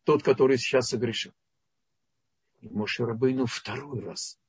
тот, 0.03 0.25
который 0.25 0.59
сейчас 0.59 0.89
согрешил. 0.89 1.33
И 2.61 2.69
Моше 2.69 3.05
Рабейну 3.05 3.47
второй 3.47 4.01
раз 4.01 4.40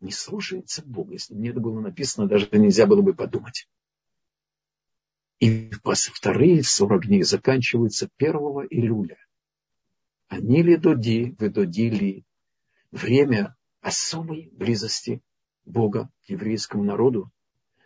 не 0.00 0.10
слушается 0.10 0.82
Бога. 0.84 1.12
Если 1.12 1.34
бы 1.34 1.40
мне 1.40 1.50
это 1.50 1.60
было 1.60 1.80
написано, 1.80 2.28
даже 2.28 2.48
нельзя 2.52 2.86
было 2.86 3.02
бы 3.02 3.14
подумать. 3.14 3.68
И 5.40 5.70
вторые 5.70 6.62
40 6.62 7.06
дней 7.06 7.22
заканчиваются 7.22 8.08
1 8.18 8.34
июля. 8.70 9.18
Они 10.28 10.62
ли 10.62 10.76
доди, 10.76 11.34
вы 11.38 11.50
додили 11.50 12.24
время 12.90 13.56
особой 13.80 14.48
близости 14.52 15.22
Бога 15.64 16.10
к 16.24 16.30
еврейскому 16.30 16.84
народу, 16.84 17.30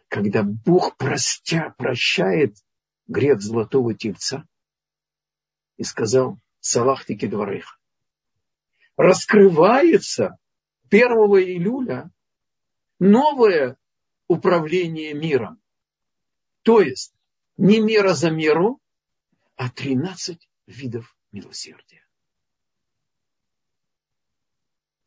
когда 0.08 0.42
Бог 0.42 0.96
простя, 0.96 1.74
прощает 1.76 2.56
грех 3.06 3.40
золотого 3.40 3.94
тельца 3.94 4.46
и 5.76 5.82
сказал 5.82 6.38
«Салахтики 6.60 7.26
дворых». 7.26 7.80
Раскрывается 8.96 10.38
1 10.90 11.02
июля 11.10 12.10
новое 12.98 13.76
управление 14.26 15.14
миром. 15.14 15.60
То 16.62 16.80
есть 16.80 17.14
не 17.56 17.80
мера 17.80 18.14
за 18.14 18.30
меру, 18.30 18.80
а 19.56 19.70
13 19.70 20.48
видов 20.66 21.16
милосердия. 21.32 22.06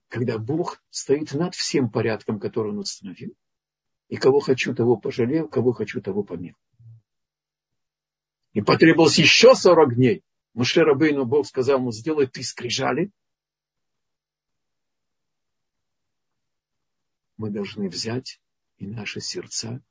Когда 0.09 0.37
Бог 0.37 0.83
стоит 0.89 1.33
над 1.33 1.55
всем 1.55 1.89
порядком, 1.89 2.39
который 2.39 2.71
Он 2.71 2.79
установил, 2.79 3.33
и 4.09 4.17
кого 4.17 4.41
хочу, 4.41 4.75
того 4.75 4.97
пожалел, 4.97 5.47
кого 5.47 5.71
хочу, 5.71 6.01
того 6.01 6.23
помил. 6.23 6.55
И 8.51 8.61
потребовалось 8.61 9.17
еще 9.17 9.55
40 9.55 9.95
дней. 9.95 10.23
Муше 10.53 10.81
Рабейну 10.81 11.23
Бог 11.23 11.47
сказал 11.47 11.79
ему, 11.79 11.93
сделай 11.93 12.27
ты 12.27 12.43
скрижали. 12.43 13.11
Мы 17.41 17.49
должны 17.49 17.89
взять 17.89 18.39
и 18.77 18.85
наши 18.85 19.19
сердца, 19.19 19.81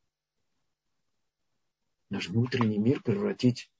наш 2.09 2.29
внутренний 2.29 2.79
мир 2.79 3.03
превратить 3.03 3.73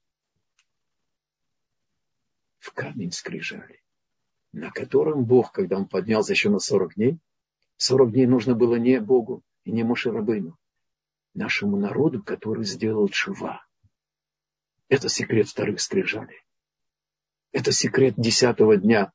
в 2.59 2.73
камень 2.73 3.13
скрижали, 3.13 3.81
на 4.51 4.71
котором 4.71 5.23
Бог, 5.23 5.53
когда 5.53 5.77
он 5.77 5.87
поднялся 5.87 6.33
еще 6.33 6.49
на 6.49 6.59
40 6.59 6.95
дней, 6.95 7.17
40 7.77 8.11
дней 8.11 8.25
нужно 8.25 8.55
было 8.55 8.75
не 8.75 8.99
Богу, 8.99 9.41
и 9.63 9.71
не 9.71 9.83
Мошерабыну, 9.83 10.59
нашему 11.33 11.77
народу, 11.77 12.21
который 12.21 12.65
сделал 12.65 13.07
чува. 13.07 13.65
Это 14.89 15.07
секрет 15.07 15.47
вторых 15.47 15.79
скрижалей. 15.79 16.43
Это 17.53 17.71
секрет 17.71 18.15
десятого 18.17 18.75
дня 18.75 19.13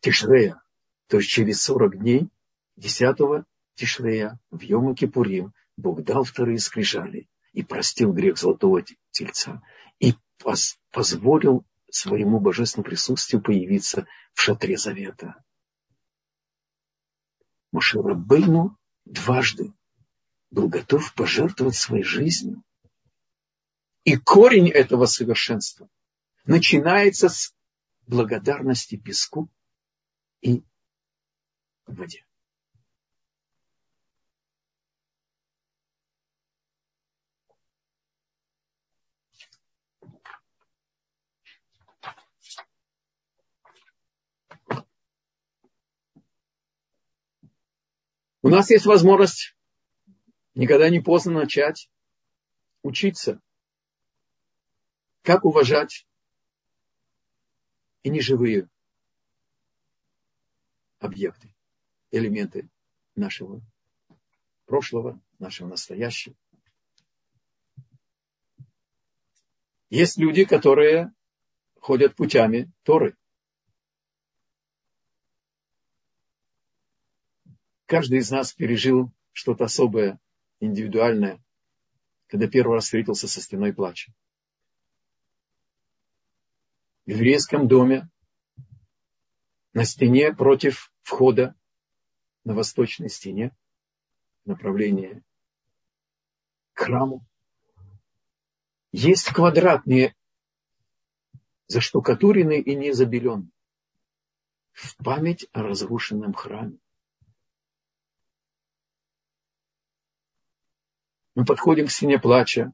Тишрея. 0.00 0.60
То 1.08 1.18
есть 1.18 1.30
через 1.30 1.62
40 1.62 1.98
дней 1.98 2.28
десятого 2.76 3.44
Тишрея 3.74 4.40
в 4.50 4.60
Йому 4.60 4.94
Кипурим 4.94 5.52
Бог 5.76 6.02
дал 6.02 6.24
вторые 6.24 6.58
скрижали 6.58 7.28
и 7.52 7.62
простил 7.62 8.12
грех 8.12 8.38
золотого 8.38 8.82
тельца 9.10 9.62
и 9.98 10.14
позволил 10.90 11.64
своему 11.90 12.40
божественному 12.40 12.88
присутствию 12.88 13.42
появиться 13.42 14.06
в 14.32 14.40
шатре 14.40 14.76
завета. 14.76 15.42
Мушарабейну 17.72 18.76
дважды 19.04 19.72
был 20.50 20.68
готов 20.68 21.12
пожертвовать 21.14 21.76
своей 21.76 22.04
жизнью. 22.04 22.62
И 24.04 24.16
корень 24.16 24.70
этого 24.70 25.06
совершенства 25.06 25.88
начинается 26.44 27.28
с 27.28 27.54
благодарности 28.06 28.96
песку 28.96 29.50
и 30.40 30.62
воде. 31.86 32.26
У 48.46 48.48
нас 48.48 48.70
есть 48.70 48.86
возможность, 48.86 49.56
никогда 50.54 50.88
не 50.88 51.00
поздно 51.00 51.32
начать 51.32 51.90
учиться, 52.82 53.40
как 55.22 55.44
уважать 55.44 56.06
и 58.04 58.08
неживые 58.08 58.68
объекты, 61.00 61.55
элементы 62.16 62.68
нашего 63.14 63.60
прошлого, 64.66 65.20
нашего 65.38 65.68
настоящего. 65.68 66.34
Есть 69.88 70.18
люди, 70.18 70.44
которые 70.44 71.12
ходят 71.80 72.16
путями 72.16 72.70
Торы. 72.82 73.16
Каждый 77.86 78.18
из 78.18 78.30
нас 78.32 78.52
пережил 78.52 79.12
что-то 79.32 79.64
особое, 79.64 80.18
индивидуальное, 80.58 81.40
когда 82.26 82.48
первый 82.48 82.74
раз 82.74 82.84
встретился 82.84 83.28
со 83.28 83.40
стеной 83.40 83.72
плача. 83.72 84.12
В 87.04 87.10
еврейском 87.10 87.68
доме 87.68 88.10
на 89.72 89.84
стене 89.84 90.34
против 90.34 90.92
входа 91.02 91.54
на 92.46 92.54
восточной 92.54 93.10
стене, 93.10 93.50
в 94.44 94.48
направлении 94.48 95.22
храму. 96.74 97.26
Есть 98.92 99.32
квадратные, 99.32 100.14
заштукатуренные 101.66 102.62
и 102.62 102.76
не 102.76 102.92
забеленные. 102.92 103.50
В 104.72 104.96
память 104.98 105.48
о 105.52 105.62
разрушенном 105.62 106.34
храме. 106.34 106.78
Мы 111.34 111.44
подходим 111.44 111.88
к 111.88 111.90
стене 111.90 112.20
плача. 112.20 112.72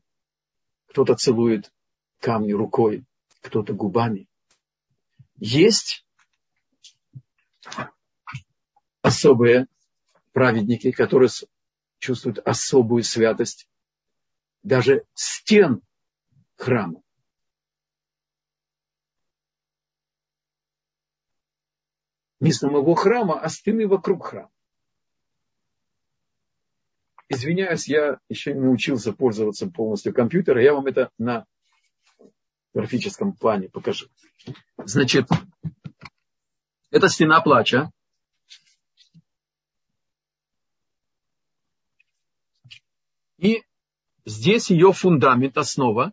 Кто-то 0.89 1.15
целует 1.15 1.73
камни 2.21 2.53
рукой, 2.53 3.07
кто-то 3.41 3.73
губами. 3.73 4.29
Есть 5.37 6.05
особые 9.13 9.67
праведники, 10.33 10.91
которые 10.91 11.29
чувствуют 11.99 12.39
особую 12.39 13.05
святость 13.05 13.69
даже 14.63 15.05
стен 15.15 15.83
храма. 16.57 17.03
Не 22.41 22.53
самого 22.53 22.97
храма, 22.97 23.39
а 23.39 23.49
стены 23.49 23.87
вокруг 23.87 24.27
храма. 24.27 24.51
Извиняюсь, 27.29 27.87
я 27.87 28.19
еще 28.29 28.53
не 28.53 28.61
научился 28.61 29.13
пользоваться 29.13 29.69
полностью 29.69 30.13
компьютером. 30.13 30.63
Я 30.63 30.75
вам 30.75 30.87
это 30.87 31.11
на 31.19 31.47
графическом 32.75 33.35
плане 33.35 33.69
покажу. 33.69 34.09
Значит, 34.79 35.29
это 36.91 37.09
стена 37.09 37.41
плача. 37.41 37.91
И 43.43 43.65
здесь 44.25 44.71
ее 44.71 44.93
фундамент, 44.93 45.59
основа, 45.59 46.13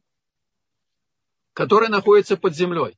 которая 1.53 1.89
находится 1.89 2.37
под 2.37 2.55
землей. 2.55 2.97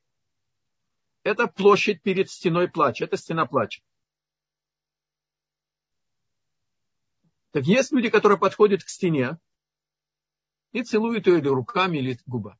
Это 1.24 1.48
площадь 1.48 2.02
перед 2.02 2.32
стеной 2.32 2.70
плача. 2.70 3.04
Это 3.04 3.18
стена 3.18 3.46
плача. 3.46 3.84
Так 7.52 7.66
есть 7.66 7.92
люди, 7.92 8.10
которые 8.10 8.40
подходят 8.40 8.86
к 8.86 8.88
стене 8.88 9.38
и 10.72 10.82
целуют 10.82 11.28
ее 11.28 11.40
или 11.40 11.50
руками, 11.50 11.98
или 11.98 12.18
губами. 12.26 12.58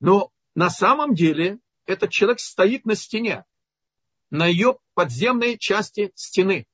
Но 0.00 0.32
на 0.56 0.70
самом 0.70 1.14
деле 1.14 1.60
этот 1.84 2.10
человек 2.10 2.40
стоит 2.40 2.84
на 2.84 2.96
стене, 2.96 3.44
на 4.30 4.46
ее 4.46 4.76
подземной 4.94 5.56
части 5.56 6.10
стены. 6.16 6.66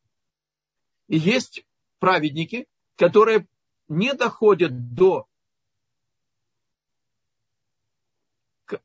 И 1.09 1.19
есть 1.19 1.67
праведники, 1.99 2.67
которые 2.97 3.47
не 3.89 4.15
доходят 4.15 4.95
до 4.95 5.27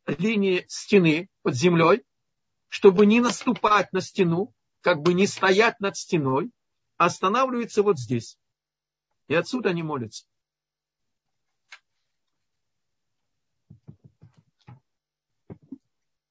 линии 0.05 0.65
стены 0.67 1.29
под 1.43 1.55
землей, 1.55 2.03
чтобы 2.67 3.05
не 3.05 3.21
наступать 3.21 3.91
на 3.93 4.01
стену, 4.01 4.53
как 4.81 5.01
бы 5.01 5.13
не 5.13 5.27
стоять 5.27 5.79
над 5.79 5.95
стеной, 5.95 6.51
останавливаются 6.97 7.83
вот 7.83 7.97
здесь. 7.99 8.37
И 9.27 9.35
отсюда 9.35 9.69
они 9.69 9.83
молятся. 9.83 10.25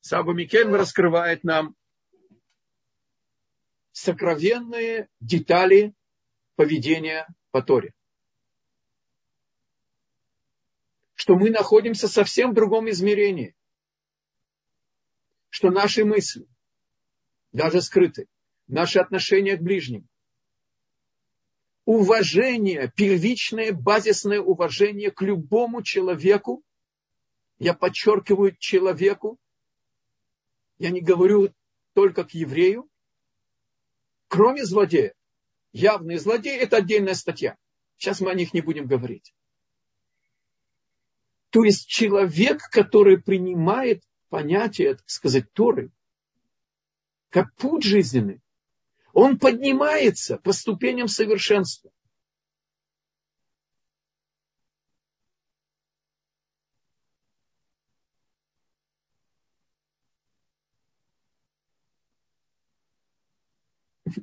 Саба 0.00 0.32
Микен 0.34 0.72
раскрывает 0.74 1.42
нам 1.42 1.74
сокровенные 3.90 5.08
детали 5.20 5.94
поведения 6.54 7.26
по 7.56 7.62
Торе. 7.62 7.94
Что 11.14 11.36
мы 11.36 11.48
находимся 11.48 12.06
совсем 12.06 12.50
в 12.50 12.54
другом 12.54 12.90
измерении. 12.90 13.56
Что 15.48 15.70
наши 15.70 16.04
мысли, 16.04 16.46
даже 17.52 17.80
скрыты, 17.80 18.28
наши 18.66 18.98
отношения 18.98 19.56
к 19.56 19.62
ближним, 19.62 20.06
уважение, 21.86 22.92
первичное, 22.94 23.72
базисное 23.72 24.40
уважение 24.40 25.10
к 25.10 25.22
любому 25.22 25.82
человеку, 25.82 26.62
я 27.56 27.72
подчеркиваю 27.72 28.54
человеку, 28.58 29.38
я 30.76 30.90
не 30.90 31.00
говорю 31.00 31.54
только 31.94 32.24
к 32.24 32.32
еврею, 32.32 32.86
кроме 34.28 34.62
злодея. 34.66 35.14
Явный 35.76 36.16
злодей– 36.16 36.56
это 36.58 36.78
отдельная 36.78 37.12
статья. 37.12 37.58
Сейчас 37.98 38.22
мы 38.22 38.30
о 38.30 38.34
них 38.34 38.54
не 38.54 38.62
будем 38.62 38.86
говорить. 38.86 39.34
То 41.50 41.64
есть 41.64 41.86
человек, 41.86 42.62
который 42.70 43.18
принимает 43.20 44.02
понятие, 44.30 44.94
так 44.94 45.10
сказать, 45.10 45.52
Торы, 45.52 45.90
как 47.28 47.54
путь 47.56 47.84
жизненный, 47.84 48.40
он 49.12 49.38
поднимается 49.38 50.38
по 50.38 50.54
ступеням 50.54 51.08
совершенства. 51.08 51.90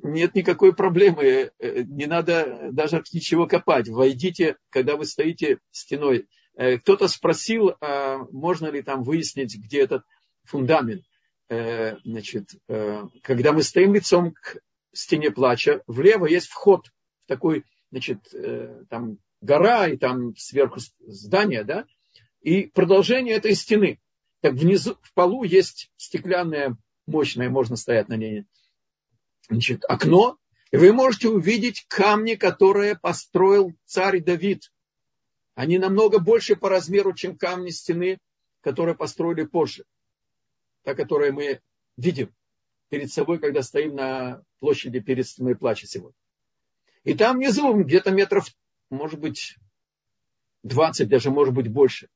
Нет 0.04 0.34
никакой 0.34 0.74
проблемы, 0.74 1.50
э, 1.58 1.82
не 1.82 2.06
надо 2.06 2.68
даже 2.70 3.02
ничего 3.12 3.46
копать. 3.46 3.88
Войдите, 3.88 4.56
когда 4.68 4.96
вы 4.96 5.06
стоите 5.06 5.58
стеной. 5.70 6.28
Э, 6.56 6.78
кто-то 6.78 7.08
спросил, 7.08 7.74
а 7.80 8.18
можно 8.30 8.68
ли 8.68 8.82
там 8.82 9.02
выяснить, 9.02 9.56
где 9.56 9.80
этот 9.80 10.04
фундамент. 10.44 11.04
Э, 11.48 11.96
значит, 12.04 12.50
когда 13.22 13.52
мы 13.52 13.62
стоим 13.62 13.94
лицом 13.94 14.32
к 14.32 14.58
стене 14.92 15.30
плача, 15.30 15.82
влево 15.86 16.26
есть 16.26 16.48
вход 16.48 16.86
в 16.86 17.28
такой, 17.28 17.64
значит, 17.90 18.18
там 18.88 19.18
гора 19.40 19.88
и 19.88 19.96
там 19.96 20.36
сверху 20.36 20.80
здание, 21.00 21.64
да, 21.64 21.84
и 22.40 22.66
продолжение 22.66 23.36
этой 23.36 23.54
стены. 23.54 24.00
Так 24.40 24.54
внизу, 24.54 24.96
в 25.02 25.12
полу 25.14 25.44
есть 25.44 25.90
стеклянная, 25.96 26.76
мощная, 27.06 27.50
можно 27.50 27.76
стоять 27.76 28.08
на 28.08 28.16
ней, 28.16 28.44
значит, 29.48 29.84
окно, 29.88 30.38
и 30.70 30.76
вы 30.76 30.92
можете 30.92 31.28
увидеть 31.28 31.84
камни, 31.88 32.34
которые 32.34 32.98
построил 32.98 33.72
царь 33.84 34.20
Давид. 34.20 34.72
Они 35.54 35.78
намного 35.78 36.18
больше 36.18 36.56
по 36.56 36.68
размеру, 36.68 37.14
чем 37.14 37.38
камни 37.38 37.70
стены, 37.70 38.18
которые 38.60 38.96
построили 38.96 39.44
позже. 39.44 39.84
Та, 40.82 40.94
которые 40.94 41.32
мы 41.32 41.60
видим 41.96 42.34
перед 42.88 43.12
собой, 43.12 43.38
когда 43.38 43.62
стоим 43.62 43.94
на 43.94 44.42
площади 44.58 45.00
перед 45.00 45.26
стеной 45.26 45.56
плача 45.56 45.86
сегодня. 45.86 46.16
И 47.04 47.14
там 47.14 47.36
внизу 47.36 47.72
где-то 47.74 48.10
метров, 48.10 48.46
может 48.90 49.20
быть, 49.20 49.56
20, 50.64 51.08
даже 51.08 51.30
может 51.30 51.54
быть 51.54 51.68
больше. 51.68 52.08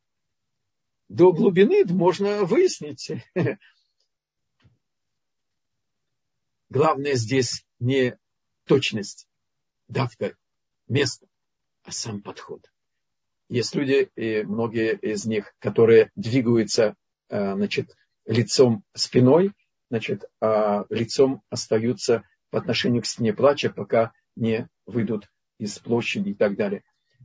До 1.08 1.32
глубины 1.32 1.84
можно 1.84 2.44
выяснить, 2.44 3.10
Главное 6.70 7.14
здесь 7.14 7.64
не 7.78 8.18
точность, 8.64 9.26
давка, 9.88 10.37
место, 10.87 11.26
а 11.83 11.92
сам 11.92 12.20
подход. 12.20 12.70
Есть 13.48 13.74
люди, 13.74 14.11
и 14.16 14.42
многие 14.42 14.94
из 14.96 15.24
них, 15.24 15.54
которые 15.59 16.11
двигаются 16.14 16.94
э, 17.31 17.54
значит, 17.54 17.96
лицом 18.26 18.85
спиной, 18.94 19.52
значит, 19.88 20.24
а 20.40 20.85
лицом 20.90 21.42
остаются 21.48 22.24
по 22.50 22.59
отношению 22.59 23.02
к 23.02 23.07
стене 23.07 23.33
плача, 23.33 23.70
пока 23.70 24.12
не 24.37 24.68
выйдут 24.85 25.31
из 25.59 25.78
площади 25.78 26.31
и 26.31 26.35
так 26.35 26.57
далее. 26.57 26.85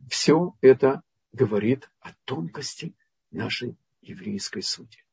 Все 0.09 0.55
это 0.61 1.01
говорит 1.33 1.89
о 1.99 2.11
тонкости 2.23 2.95
нашей 3.31 3.75
еврейской 4.01 4.61
сути 4.61 5.03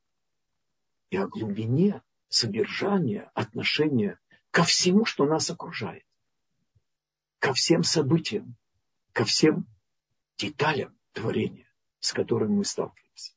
и 1.09 1.17
о 1.17 1.27
глубине 1.27 2.01
содержания 2.29 3.29
отношения 3.33 4.17
ко 4.51 4.63
всему, 4.63 5.05
что 5.05 5.25
нас 5.25 5.49
окружает, 5.49 6.05
ко 7.39 7.53
всем 7.53 7.83
событиям, 7.83 8.55
ко 9.13 9.25
всем 9.25 9.65
деталям 10.37 10.97
творения, 11.13 11.71
с 11.99 12.13
которыми 12.13 12.57
мы 12.57 12.65
сталкиваемся. 12.65 13.33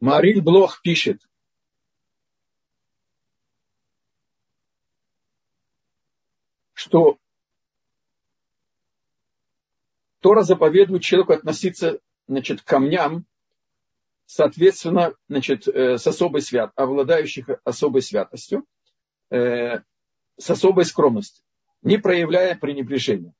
Мариль 0.00 0.42
Блох 0.42 0.82
пишет, 0.82 1.22
что 6.82 7.16
Тора 10.20 10.42
заповедует 10.42 11.02
человеку 11.02 11.32
относиться 11.32 12.00
значит, 12.26 12.62
к 12.62 12.64
камням, 12.64 13.24
соответственно, 14.26 15.14
значит, 15.28 15.68
э, 15.68 15.98
с 15.98 16.06
особой 16.06 16.42
свят, 16.42 16.72
обладающих 16.74 17.48
особой 17.64 18.02
святостью, 18.02 18.64
э, 19.30 19.80
с 20.36 20.50
особой 20.50 20.84
скромностью, 20.84 21.44
не 21.82 21.98
проявляя 21.98 22.56
пренебрежения. 22.56 23.32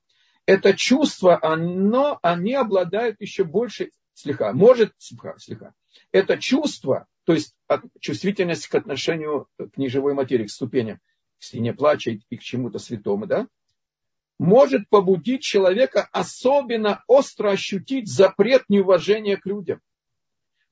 Это 0.47 0.75
чувство, 0.75 1.39
оно, 1.43 2.21
они 2.23 2.55
обладают 2.55 3.21
еще 3.21 3.43
больше 3.43 3.91
слегка, 4.15 4.53
может 4.53 4.93
слегка, 4.99 5.37
слегка. 5.39 5.73
Это 6.13 6.39
чувство, 6.39 7.07
то 7.25 7.33
есть 7.33 7.57
чувствительность 8.01 8.69
к 8.69 8.75
отношению 8.77 9.49
к 9.57 9.77
неживой 9.77 10.15
материи, 10.15 10.47
к 10.47 10.51
ступеням, 10.51 11.01
к 11.43 11.45
стене 11.45 11.75
плача 11.75 12.13
и 12.13 12.37
к 12.37 12.41
чему-то 12.41 12.79
святому, 12.79 13.27
да, 13.27 13.49
может 14.39 14.89
побудить 14.89 15.43
человека 15.43 16.09
особенно 16.13 17.03
остро 17.09 17.51
ощутить 17.51 18.09
запрет 18.09 18.63
неуважения 18.69 19.37
к 19.37 19.45
людям, 19.45 19.81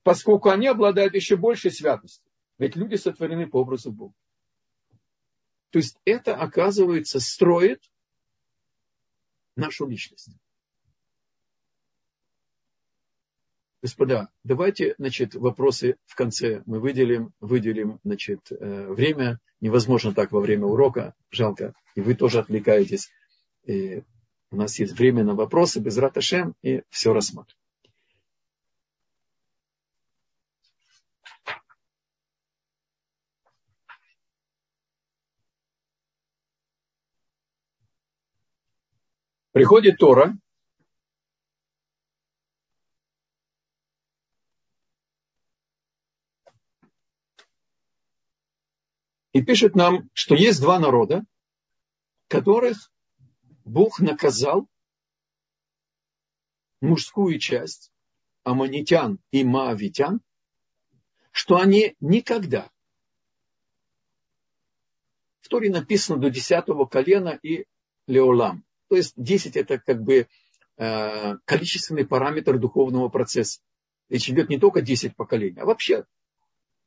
поскольку 0.03 0.49
они 0.49 0.67
обладают 0.67 1.13
еще 1.13 1.35
большей 1.35 1.71
святостью. 1.71 2.31
Ведь 2.57 2.77
люди 2.77 2.95
сотворены 2.95 3.47
по 3.47 3.57
образу 3.57 3.91
Бога. 3.91 4.13
То 5.71 5.79
есть 5.79 5.97
это, 6.05 6.37
оказывается, 6.37 7.19
строит 7.19 7.83
нашу 9.57 9.87
личность. 9.87 10.29
Господа, 13.81 14.29
давайте, 14.43 14.93
значит, 14.99 15.33
вопросы 15.33 15.95
в 16.05 16.13
конце 16.13 16.61
мы 16.67 16.79
выделим, 16.79 17.33
выделим, 17.39 17.99
значит, 18.03 18.51
э, 18.51 18.87
время. 18.87 19.39
Невозможно 19.59 20.13
так 20.13 20.31
во 20.31 20.39
время 20.39 20.67
урока, 20.67 21.15
жалко. 21.31 21.73
И 21.95 22.01
вы 22.01 22.13
тоже 22.13 22.39
отвлекаетесь. 22.39 23.09
И 23.65 24.03
у 24.51 24.55
нас 24.55 24.77
есть 24.77 24.93
время 24.93 25.23
на 25.23 25.33
вопросы, 25.33 25.79
без 25.79 25.97
раташем, 25.97 26.53
и 26.61 26.83
все 26.89 27.11
рассмотрим. 27.11 27.55
Приходит 39.53 39.97
Тора, 39.97 40.37
и 49.33 49.41
пишет 49.41 49.75
нам, 49.75 50.09
что 50.13 50.35
есть 50.35 50.61
два 50.61 50.79
народа, 50.79 51.23
которых 52.27 52.91
Бог 53.65 53.99
наказал 53.99 54.67
мужскую 56.81 57.39
часть, 57.39 57.91
аманитян 58.43 59.19
и 59.31 59.43
маавитян, 59.43 60.21
что 61.31 61.57
они 61.57 61.95
никогда, 61.99 62.69
в 65.41 65.47
Торе 65.47 65.69
написано 65.69 66.19
до 66.19 66.29
десятого 66.29 66.85
колена 66.85 67.39
и 67.41 67.65
леолам, 68.07 68.65
то 68.89 68.95
есть 68.95 69.13
10 69.15 69.55
это 69.55 69.79
как 69.79 70.01
бы 70.01 70.27
э, 70.77 71.37
количественный 71.45 72.05
параметр 72.05 72.57
духовного 72.57 73.09
процесса. 73.09 73.61
Речь 74.09 74.29
идет 74.29 74.49
не 74.49 74.59
только 74.59 74.81
10 74.81 75.15
поколений, 75.15 75.59
а 75.59 75.65
вообще 75.65 76.05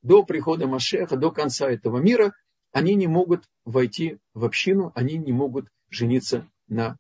до 0.05 0.23
прихода 0.23 0.69
Машеха, 0.69 1.17
до 1.17 1.33
конца 1.33 1.69
этого 1.69 1.99
мира, 1.99 2.35
они 2.73 2.95
не 2.95 3.07
могут 3.07 3.49
войти 3.65 4.19
в 4.35 4.45
общину, 4.45 4.93
они 4.95 5.17
не 5.17 5.33
могут 5.33 5.69
жениться 5.89 6.47
на, 6.69 6.99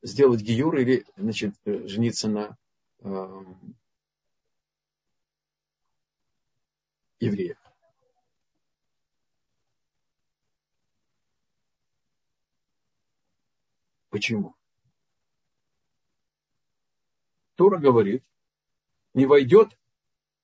сделать 0.00 0.42
гиюр 0.42 0.76
или 0.78 1.04
значит, 1.16 1.54
э, 1.64 1.88
жениться 1.88 2.28
на 2.28 2.56
э, 3.00 3.44
евреях. 7.18 7.58
Почему? 14.10 14.54
Тура 17.56 17.78
говорит, 17.78 18.22
не 19.14 19.26
войдет 19.26 19.76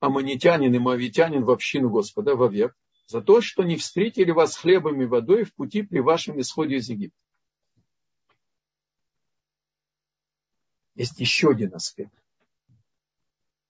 аммонитянин 0.03 0.75
и 0.75 0.79
мавитянин 0.79 1.45
в 1.45 1.51
общину 1.51 1.89
Господа 1.89 2.35
вовек 2.35 2.77
за 3.07 3.21
то, 3.21 3.41
что 3.41 3.63
не 3.63 3.77
встретили 3.77 4.33
вас 4.33 4.57
хлебом 4.57 5.01
и 5.01 5.07
водой 5.07 5.45
в 5.45 5.55
пути 5.55 5.83
при 5.83 6.01
вашем 6.01 6.41
исходе 6.41 6.77
из 6.77 6.89
Египта. 6.89 7.17
Есть 10.97 11.21
еще 11.21 11.51
один 11.51 11.73
аспект. 11.75 12.13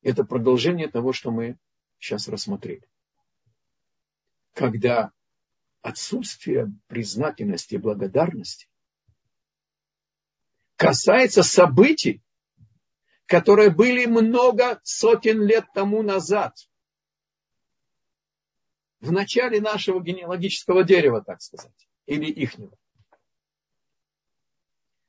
Это 0.01 0.25
продолжение 0.25 0.89
того, 0.89 1.13
что 1.13 1.31
мы 1.31 1.59
сейчас 1.99 2.29
рассмотрели. 2.29 2.89
Когда 4.55 5.13
отсутствие 5.83 6.73
признательности 6.87 7.75
и 7.75 7.79
благодарности 7.79 8.69
касается 10.77 11.43
событий, 11.43 12.23
которые 13.33 13.71
были 13.71 14.05
много 14.05 14.79
сотен 14.85 15.43
лет 15.43 15.65
тому 15.73 16.03
назад. 16.03 16.55
В 19.01 19.11
начале 19.11 19.59
нашего 19.59 20.03
генеалогического 20.03 20.85
дерева, 20.85 21.25
так 21.25 21.41
сказать, 21.41 21.89
или 22.05 22.31
ихнего. 22.31 22.77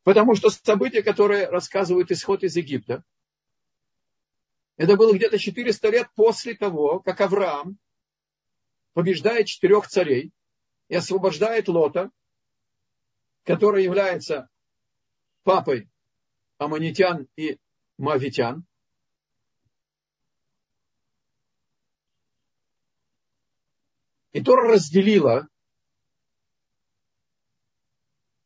Потому 0.04 0.36
что 0.36 0.50
события, 0.50 1.04
которые 1.04 1.50
рассказывают 1.50 2.12
исход 2.12 2.44
из 2.44 2.56
Египта, 2.56 3.04
это 4.78 4.96
было 4.96 5.14
где-то 5.14 5.38
400 5.38 5.90
лет 5.90 6.08
после 6.16 6.56
того, 6.56 7.02
как 7.02 7.20
Авраам 7.20 7.78
побеждает 8.94 9.48
четырех 9.48 9.90
царей 9.90 10.32
и 10.88 10.96
освобождает 10.96 11.68
Лота, 11.68 12.10
который 13.44 13.84
является 13.84 14.48
папой 15.44 15.90
аммонитян 16.58 17.28
и 17.36 17.60
мавитян. 17.98 18.66
И 24.32 24.42
Тора 24.42 24.68
разделила 24.68 25.48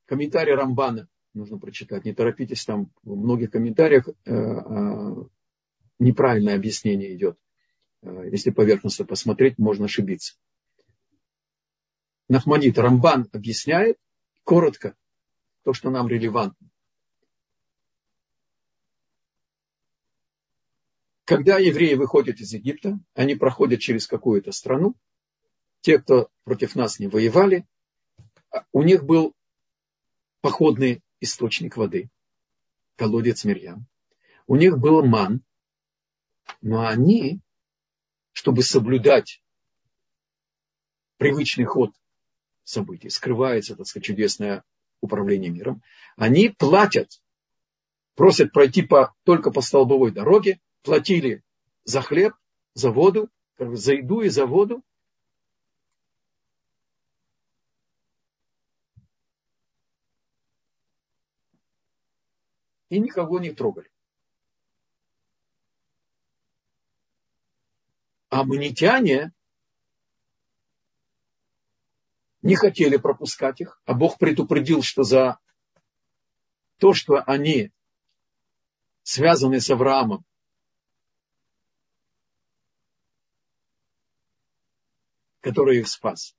комментарий 0.05 0.53
Рамбана, 0.53 1.07
нужно 1.33 1.59
прочитать, 1.59 2.03
не 2.03 2.13
торопитесь, 2.13 2.65
там 2.65 2.91
в 3.03 3.15
многих 3.15 3.51
комментариях 3.51 4.07
э, 4.07 4.13
э, 4.25 5.15
неправильное 5.99 6.55
объяснение 6.55 7.15
идет. 7.15 7.39
Э, 8.01 8.29
если 8.31 8.49
поверхностно 8.49 9.05
посмотреть, 9.05 9.57
можно 9.57 9.85
ошибиться. 9.85 10.35
Нахманит 12.27 12.77
Рамбан 12.77 13.29
объясняет 13.31 13.97
коротко 14.43 14.95
то, 15.63 15.73
что 15.73 15.89
нам 15.89 16.09
релевантно. 16.09 16.66
Когда 21.27 21.57
евреи 21.57 21.95
выходят 21.95 22.39
из 22.39 22.53
Египта, 22.53 22.97
они 23.13 23.35
проходят 23.35 23.81
через 23.81 24.07
какую-то 24.07 24.53
страну. 24.53 24.95
Те, 25.81 25.99
кто 25.99 26.29
против 26.45 26.73
нас 26.73 26.99
не 26.99 27.07
воевали, 27.07 27.67
у 28.71 28.81
них 28.81 29.03
был 29.03 29.35
походный 30.39 31.03
источник 31.19 31.75
воды, 31.75 32.09
колодец 32.95 33.43
Мирьям. 33.43 33.87
У 34.47 34.55
них 34.55 34.77
был 34.77 35.05
ман, 35.05 35.41
но 36.61 36.87
они, 36.87 37.41
чтобы 38.31 38.63
соблюдать 38.63 39.43
привычный 41.17 41.65
ход 41.65 41.91
событий, 42.63 43.09
скрывается, 43.09 43.75
так 43.75 43.85
сказать, 43.85 44.05
чудесное 44.05 44.63
управление 45.01 45.51
миром, 45.51 45.83
они 46.15 46.47
платят, 46.47 47.21
просят 48.15 48.53
пройти 48.53 48.81
по, 48.81 49.13
только 49.23 49.51
по 49.51 49.59
столбовой 49.59 50.13
дороге, 50.13 50.61
платили 50.87 51.43
за 51.83 52.01
хлеб, 52.01 52.33
за 52.73 52.91
воду, 52.91 53.29
за 53.59 53.93
еду 53.93 54.21
и 54.21 54.29
за 54.29 54.45
воду. 54.45 54.81
И 62.87 62.99
никого 62.99 63.39
не 63.39 63.51
трогали. 63.51 63.91
А 68.29 68.45
манитяне 68.45 69.33
не 72.41 72.55
хотели 72.55 72.95
пропускать 72.95 73.59
их, 73.59 73.81
а 73.83 73.93
Бог 73.93 74.17
предупредил, 74.17 74.81
что 74.83 75.03
за 75.03 75.37
то, 76.77 76.93
что 76.93 77.21
они 77.23 77.73
связаны 79.03 79.59
с 79.59 79.69
Авраамом, 79.69 80.23
который 85.41 85.79
их 85.79 85.87
спас, 85.87 86.35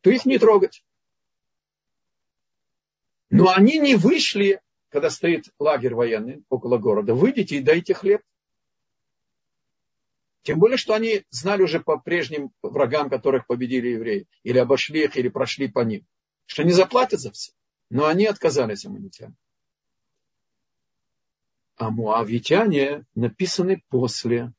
то 0.00 0.10
их 0.10 0.24
не 0.24 0.38
трогать. 0.38 0.84
Но 3.30 3.50
они 3.50 3.78
не 3.78 3.94
вышли 3.94 4.60
когда 4.90 5.08
стоит 5.08 5.46
лагерь 5.58 5.94
военный 5.94 6.44
около 6.48 6.76
города, 6.76 7.14
выйдите 7.14 7.56
и 7.56 7.62
дайте 7.62 7.94
хлеб. 7.94 8.22
Тем 10.42 10.58
более, 10.58 10.78
что 10.78 10.94
они 10.94 11.24
знали 11.30 11.62
уже 11.62 11.80
по 11.80 11.98
прежним 11.98 12.50
врагам, 12.62 13.08
которых 13.08 13.46
победили 13.46 13.88
евреи, 13.88 14.26
или 14.42 14.58
обошли 14.58 15.04
их, 15.04 15.16
или 15.16 15.28
прошли 15.28 15.68
по 15.68 15.80
ним, 15.80 16.06
что 16.46 16.64
не 16.64 16.72
заплатят 16.72 17.20
за 17.20 17.30
все. 17.30 17.52
Но 17.88 18.06
они 18.06 18.26
отказались, 18.26 18.84
аммонитяне. 18.84 19.34
А 21.76 21.90
муавитяне 21.90 23.04
написаны 23.14 23.82
после. 23.88 24.52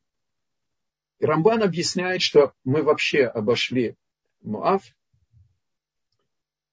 И 1.21 1.25
Рамбан 1.25 1.61
объясняет, 1.61 2.23
что 2.23 2.55
мы 2.63 2.81
вообще 2.81 3.25
обошли 3.25 3.95
Муав, 4.41 4.83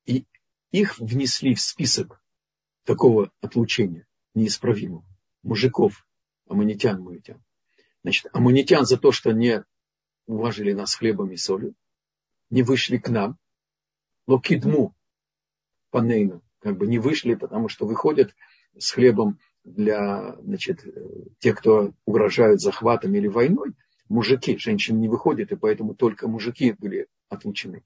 и 0.06 0.24
их 0.70 0.98
внесли 0.98 1.54
в 1.54 1.60
список 1.60 2.22
такого 2.84 3.30
отлучения 3.42 4.06
неисправимого. 4.32 5.04
Мужиков, 5.42 6.08
аммонитян, 6.48 6.98
муавитян. 6.98 7.44
Значит, 8.02 8.28
аммонитян 8.32 8.86
за 8.86 8.96
то, 8.96 9.12
что 9.12 9.32
не 9.32 9.64
уважили 10.24 10.72
нас 10.72 10.94
хлебом 10.94 11.30
и 11.30 11.36
солью, 11.36 11.74
не 12.48 12.62
вышли 12.62 12.96
к 12.96 13.10
нам, 13.10 13.36
локидму 14.26 14.96
панейну, 15.90 16.42
как 16.60 16.78
бы 16.78 16.86
не 16.86 16.98
вышли, 16.98 17.34
потому 17.34 17.68
что 17.68 17.86
выходят 17.86 18.34
с 18.78 18.92
хлебом 18.92 19.38
для 19.64 20.36
значит, 20.40 20.86
тех, 21.38 21.58
кто 21.58 21.92
угрожают 22.06 22.62
захватом 22.62 23.14
или 23.14 23.26
войной, 23.26 23.74
мужики, 24.08 24.58
женщины 24.58 24.98
не 24.98 25.08
выходят, 25.08 25.52
и 25.52 25.56
поэтому 25.56 25.94
только 25.94 26.28
мужики 26.28 26.72
были 26.72 27.08
отлучены 27.28 27.84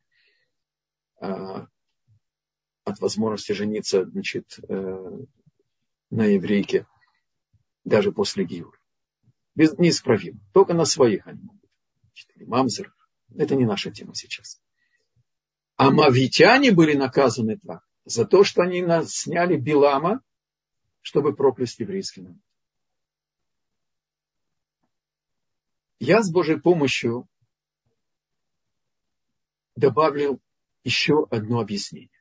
а, 1.20 1.66
от 2.84 3.00
возможности 3.00 3.52
жениться 3.52 4.04
значит, 4.04 4.58
э, 4.68 5.18
на 6.10 6.24
еврейке 6.24 6.86
даже 7.84 8.12
после 8.12 8.44
Гиура. 8.44 8.78
Без, 9.54 9.76
неисправимо. 9.78 10.40
Только 10.52 10.74
на 10.74 10.84
своих 10.84 11.26
они 11.26 11.42
могут. 11.42 11.70
Мамзер. 12.36 12.94
Это 13.36 13.54
не 13.54 13.64
наша 13.64 13.90
тема 13.90 14.14
сейчас. 14.14 14.60
А 15.76 15.90
мавитяне 15.90 16.70
были 16.70 16.94
наказаны 16.94 17.58
так, 17.58 17.82
за 18.04 18.24
то, 18.24 18.44
что 18.44 18.62
они 18.62 18.84
сняли 19.06 19.56
Билама, 19.56 20.22
чтобы 21.00 21.34
проклясть 21.34 21.80
еврейский 21.80 22.22
народ. 22.22 22.38
Я 26.04 26.20
с 26.20 26.32
Божьей 26.32 26.58
помощью 26.58 27.28
добавил 29.76 30.40
еще 30.82 31.28
одно 31.30 31.60
объяснение. 31.60 32.20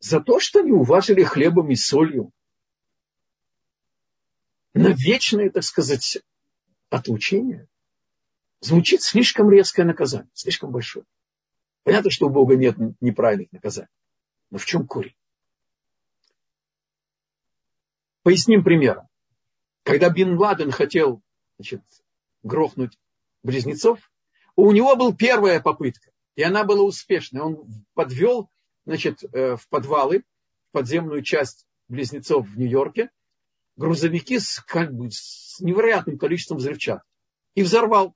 За 0.00 0.18
то, 0.18 0.40
что 0.40 0.58
они 0.58 0.72
уважили 0.72 1.22
хлебом 1.22 1.70
и 1.70 1.76
солью, 1.76 2.32
на 4.74 4.88
вечное, 4.88 5.50
так 5.50 5.62
сказать, 5.62 6.18
отлучение, 6.88 7.68
звучит 8.58 9.02
слишком 9.02 9.52
резкое 9.52 9.84
наказание, 9.84 10.32
слишком 10.34 10.72
большое. 10.72 11.06
Понятно, 11.84 12.10
что 12.10 12.26
у 12.26 12.28
Бога 12.30 12.56
нет 12.56 12.74
неправильных 13.00 13.52
наказаний. 13.52 13.86
Но 14.50 14.58
в 14.58 14.66
чем 14.66 14.88
корень? 14.88 15.14
Поясним 18.24 18.64
примером. 18.64 19.09
Когда 19.82 20.10
Бин 20.10 20.38
Ладен 20.38 20.70
хотел 20.70 21.22
значит, 21.58 21.82
грохнуть 22.42 22.98
близнецов, 23.42 23.98
у 24.56 24.72
него 24.72 24.96
была 24.96 25.14
первая 25.14 25.60
попытка, 25.60 26.10
и 26.36 26.42
она 26.42 26.64
была 26.64 26.82
успешной. 26.82 27.42
Он 27.42 27.84
подвел 27.94 28.50
значит, 28.84 29.22
э, 29.32 29.56
в 29.56 29.68
подвалы, 29.68 30.24
в 30.68 30.72
подземную 30.72 31.22
часть 31.22 31.66
близнецов 31.88 32.46
в 32.46 32.58
Нью-Йорке, 32.58 33.10
грузовики 33.76 34.38
с, 34.38 34.60
как 34.60 34.92
бы, 34.92 35.10
с 35.10 35.58
невероятным 35.60 36.18
количеством 36.18 36.58
взрывчатки. 36.58 37.06
И 37.54 37.62
взорвал. 37.62 38.14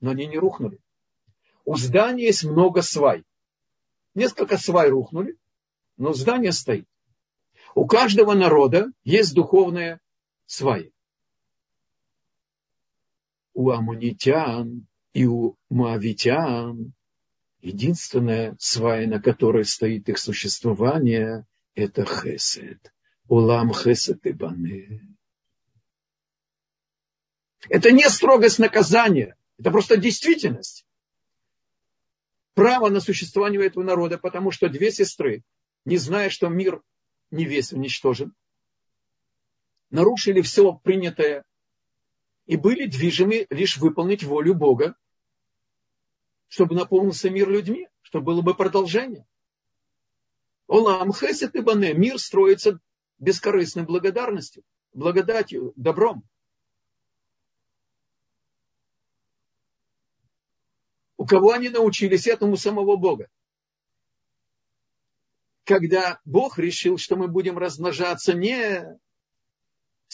Но 0.00 0.10
они 0.10 0.26
не 0.26 0.38
рухнули. 0.38 0.78
У 1.64 1.76
здания 1.76 2.26
есть 2.26 2.44
много 2.44 2.82
свай. 2.82 3.24
Несколько 4.14 4.56
свай 4.58 4.90
рухнули, 4.90 5.36
но 5.96 6.12
здание 6.12 6.52
стоит. 6.52 6.86
У 7.74 7.86
каждого 7.86 8.34
народа 8.34 8.90
есть 9.04 9.34
духовная 9.34 10.00
сваи. 10.46 10.92
У 13.54 13.70
амунитян 13.70 14.86
и 15.12 15.26
у 15.26 15.56
моавитян 15.70 16.92
единственная 17.60 18.56
свая, 18.58 19.06
на 19.06 19.20
которой 19.20 19.64
стоит 19.64 20.08
их 20.08 20.18
существование, 20.18 21.46
это 21.74 22.04
хесед. 22.04 22.92
Улам 23.28 23.72
хесед 23.72 24.24
и 24.24 24.32
баны. 24.32 25.16
Это 27.68 27.90
не 27.90 28.08
строгость 28.08 28.58
наказания, 28.58 29.36
это 29.58 29.70
просто 29.70 29.96
действительность. 29.96 30.86
Право 32.54 32.88
на 32.88 33.00
существование 33.00 33.64
этого 33.66 33.82
народа, 33.82 34.18
потому 34.18 34.50
что 34.50 34.68
две 34.68 34.92
сестры, 34.92 35.42
не 35.84 35.96
зная, 35.96 36.30
что 36.30 36.48
мир 36.48 36.82
не 37.30 37.44
весь 37.44 37.72
уничтожен, 37.72 38.32
нарушили 39.90 40.40
все 40.42 40.74
принятое 40.82 41.44
и 42.46 42.56
были 42.56 42.86
движимы 42.86 43.46
лишь 43.50 43.76
выполнить 43.76 44.22
волю 44.22 44.54
Бога, 44.54 44.96
чтобы 46.48 46.74
наполнился 46.74 47.28
мир 47.30 47.48
людьми, 47.48 47.88
чтобы 48.02 48.26
было 48.26 48.42
бы 48.42 48.54
продолжение. 48.54 49.26
Олам 50.68 51.12
хесет 51.12 51.54
и 51.54 51.60
бане. 51.60 51.94
Мир 51.94 52.18
строится 52.18 52.80
бескорыстной 53.18 53.84
благодарностью, 53.84 54.64
благодатью, 54.92 55.72
добром. 55.76 56.24
У 61.16 61.26
кого 61.26 61.52
они 61.52 61.68
научились 61.68 62.26
этому 62.26 62.56
самого 62.56 62.96
Бога? 62.96 63.28
когда 65.66 66.20
Бог 66.24 66.58
решил, 66.58 66.96
что 66.96 67.16
мы 67.16 67.26
будем 67.26 67.58
размножаться 67.58 68.32
не 68.32 68.98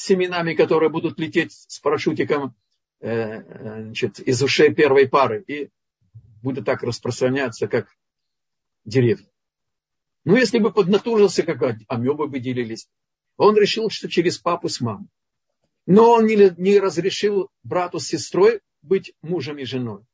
семенами, 0.02 0.54
которые 0.54 0.90
будут 0.90 1.18
лететь 1.18 1.52
с 1.52 1.78
парашютиком 1.78 2.54
э, 3.00 3.82
значит, 3.82 4.18
из 4.20 4.42
ушей 4.42 4.74
первой 4.74 5.08
пары 5.08 5.42
и 5.46 5.70
будут 6.42 6.64
так 6.64 6.82
распространяться, 6.82 7.68
как 7.68 7.88
деревья. 8.84 9.26
Ну, 10.24 10.36
если 10.36 10.58
бы 10.58 10.72
поднатужился, 10.72 11.42
как 11.42 11.76
амебы 11.88 12.28
бы 12.28 12.38
делились, 12.38 12.88
он 13.36 13.56
решил, 13.56 13.90
что 13.90 14.08
через 14.08 14.38
папу 14.38 14.68
с 14.68 14.80
мамой. 14.80 15.08
Но 15.86 16.12
он 16.12 16.26
не, 16.26 16.52
не 16.58 16.78
разрешил 16.78 17.50
брату 17.64 17.98
с 17.98 18.06
сестрой 18.06 18.60
быть 18.82 19.14
мужем 19.20 19.58
и 19.58 19.64
женой. 19.64 20.04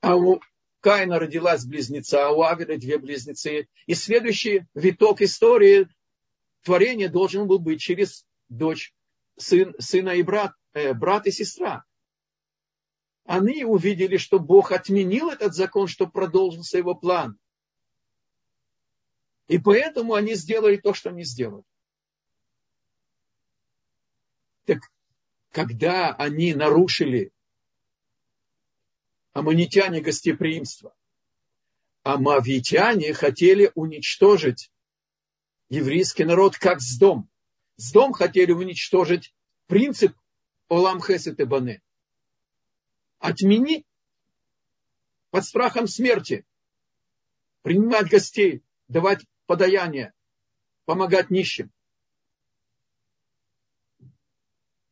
А 0.00 0.16
у 0.16 0.40
Каина 0.80 1.20
родилась 1.20 1.64
близнеца, 1.64 2.26
а 2.26 2.30
у 2.30 2.42
Авеля 2.42 2.76
две 2.76 2.98
близнецы. 2.98 3.68
И 3.86 3.94
следующий 3.94 4.66
виток 4.74 5.22
истории 5.22 5.88
творения 6.64 7.08
должен 7.08 7.46
был 7.46 7.60
быть 7.60 7.80
через 7.80 8.26
дочь, 8.56 8.94
сын, 9.36 9.74
сына 9.78 10.10
и 10.10 10.22
брат, 10.22 10.52
э, 10.72 10.92
брат 10.94 11.26
и 11.26 11.30
сестра. 11.30 11.84
Они 13.24 13.64
увидели, 13.64 14.16
что 14.16 14.38
Бог 14.38 14.72
отменил 14.72 15.30
этот 15.30 15.54
закон, 15.54 15.86
чтобы 15.86 16.12
продолжился 16.12 16.78
его 16.78 16.94
план. 16.94 17.38
И 19.48 19.58
поэтому 19.58 20.14
они 20.14 20.34
сделали 20.34 20.76
то, 20.76 20.94
что 20.94 21.10
они 21.10 21.24
сделали. 21.24 21.64
Так 24.64 24.80
когда 25.50 26.14
они 26.14 26.54
нарушили 26.54 27.32
аммонитяне 29.32 30.00
гостеприимство. 30.00 30.94
А 32.02 32.16
мавитяне 32.16 33.12
хотели 33.14 33.70
уничтожить 33.74 34.72
еврейский 35.68 36.24
народ 36.24 36.56
как 36.56 36.80
с 36.80 36.98
дом. 36.98 37.28
С 37.76 37.92
дом 37.92 38.12
хотели 38.12 38.52
уничтожить 38.52 39.34
принцип 39.66 40.16
Олам 40.68 41.00
Хесет 41.00 41.40
и 41.40 41.44
Бане. 41.44 41.82
Отменить 43.18 43.86
под 45.30 45.44
страхом 45.44 45.86
смерти. 45.86 46.44
Принимать 47.62 48.10
гостей, 48.10 48.62
давать 48.88 49.24
подаяние, 49.46 50.12
помогать 50.84 51.30
нищим. 51.30 51.72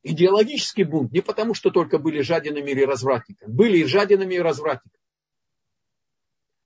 идеологический 0.03 0.85
бунт 0.85 1.12
не 1.12 1.20
потому, 1.20 1.55
что 1.55 1.70
только 1.70 1.99
были 1.99 2.20
жадинами 2.20 2.70
или 2.70 2.83
развратниками. 2.83 3.53
Были 3.53 3.78
и 3.78 3.85
жадинами, 3.85 4.35
и 4.35 4.41
развратниками. 4.41 5.01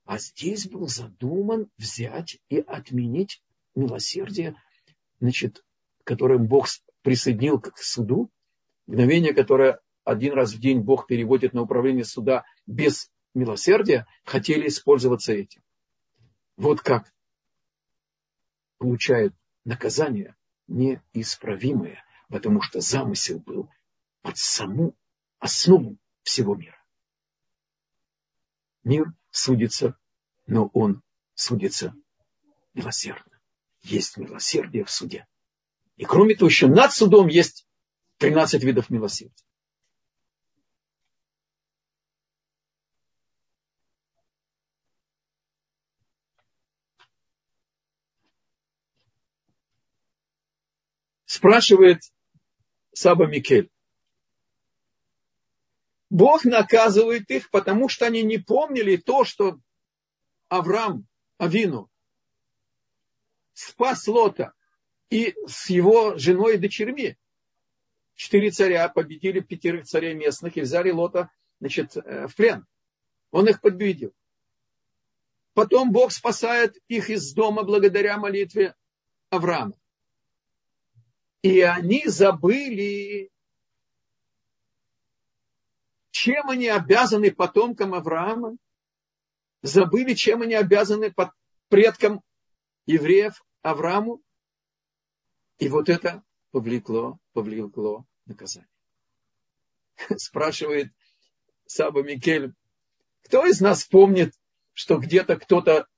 А 0.04 0.18
здесь 0.18 0.66
был 0.66 0.86
задуман 0.86 1.70
взять 1.78 2.38
и 2.48 2.58
отменить 2.58 3.42
милосердие, 3.74 4.54
значит, 5.20 5.64
которым 6.04 6.46
Бог 6.46 6.66
присоединил 7.02 7.60
к 7.60 7.76
суду, 7.78 8.30
мгновение, 8.86 9.34
которое 9.34 9.80
один 10.04 10.34
раз 10.34 10.52
в 10.52 10.60
день 10.60 10.80
Бог 10.80 11.06
переводит 11.06 11.54
на 11.54 11.62
управление 11.62 12.04
суда 12.04 12.44
без 12.66 13.10
милосердия, 13.34 14.06
хотели 14.24 14.68
использоваться 14.68 15.32
этим. 15.32 15.62
Вот 16.56 16.80
как. 16.80 17.12
получает 18.78 19.34
наказание 19.64 20.36
неисправимое, 20.66 22.04
потому 22.28 22.60
что 22.60 22.80
замысел 22.80 23.40
был 23.40 23.70
под 24.20 24.36
саму 24.36 24.94
основу 25.38 25.96
всего 26.22 26.54
мира. 26.54 26.78
Мир 28.82 29.12
судится, 29.30 29.98
но 30.46 30.66
он 30.74 31.02
судится 31.34 31.94
милосердно. 32.74 33.40
Есть 33.82 34.16
милосердие 34.18 34.84
в 34.84 34.90
суде. 34.90 35.26
И 35.96 36.04
кроме 36.04 36.34
того, 36.34 36.48
еще 36.48 36.66
над 36.66 36.92
судом 36.92 37.28
есть 37.28 37.66
13 38.18 38.62
видов 38.64 38.90
милосердия. 38.90 39.34
Спрашивает 51.26 52.00
Саба 52.92 53.26
Микель. 53.26 53.70
Бог 56.10 56.44
наказывает 56.44 57.28
их, 57.30 57.50
потому 57.50 57.88
что 57.88 58.06
они 58.06 58.22
не 58.22 58.38
помнили 58.38 58.96
то, 58.96 59.24
что 59.24 59.58
Авраам, 60.48 61.08
Авину, 61.38 61.90
спас 63.52 64.06
Лота 64.06 64.52
и 65.14 65.36
с 65.46 65.70
его 65.70 66.18
женой 66.18 66.54
и 66.54 66.58
дочерьми. 66.58 67.16
Четыре 68.16 68.50
царя 68.50 68.88
победили 68.88 69.38
пятерых 69.38 69.84
царей 69.84 70.12
местных 70.12 70.56
и 70.56 70.60
взяли 70.60 70.90
Лота 70.90 71.30
значит, 71.60 71.96
э, 71.96 72.26
в 72.26 72.34
плен. 72.34 72.66
Он 73.30 73.48
их 73.48 73.60
победил. 73.60 74.12
Потом 75.52 75.92
Бог 75.92 76.10
спасает 76.10 76.76
их 76.88 77.10
из 77.10 77.32
дома 77.32 77.62
благодаря 77.62 78.18
молитве 78.18 78.74
Авраама. 79.30 79.78
И 81.42 81.60
они 81.60 82.08
забыли, 82.08 83.30
чем 86.10 86.50
они 86.50 86.66
обязаны 86.66 87.30
потомкам 87.30 87.94
Авраама. 87.94 88.56
Забыли, 89.62 90.14
чем 90.14 90.42
они 90.42 90.54
обязаны 90.54 91.14
предкам 91.68 92.20
евреев 92.86 93.44
Аврааму. 93.62 94.23
И 95.58 95.68
вот 95.68 95.88
это 95.88 96.22
повлекло, 96.50 97.18
повлекло 97.32 98.06
наказание. 98.26 98.68
Спрашивает 100.16 100.92
Саба 101.66 102.02
Микель, 102.02 102.54
кто 103.22 103.46
из 103.46 103.60
нас 103.60 103.84
помнит, 103.84 104.34
что 104.72 104.98
где-то 104.98 105.36
кто-то 105.36 105.88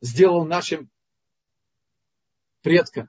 сделал 0.00 0.44
нашим 0.44 0.90
предкам 2.62 3.08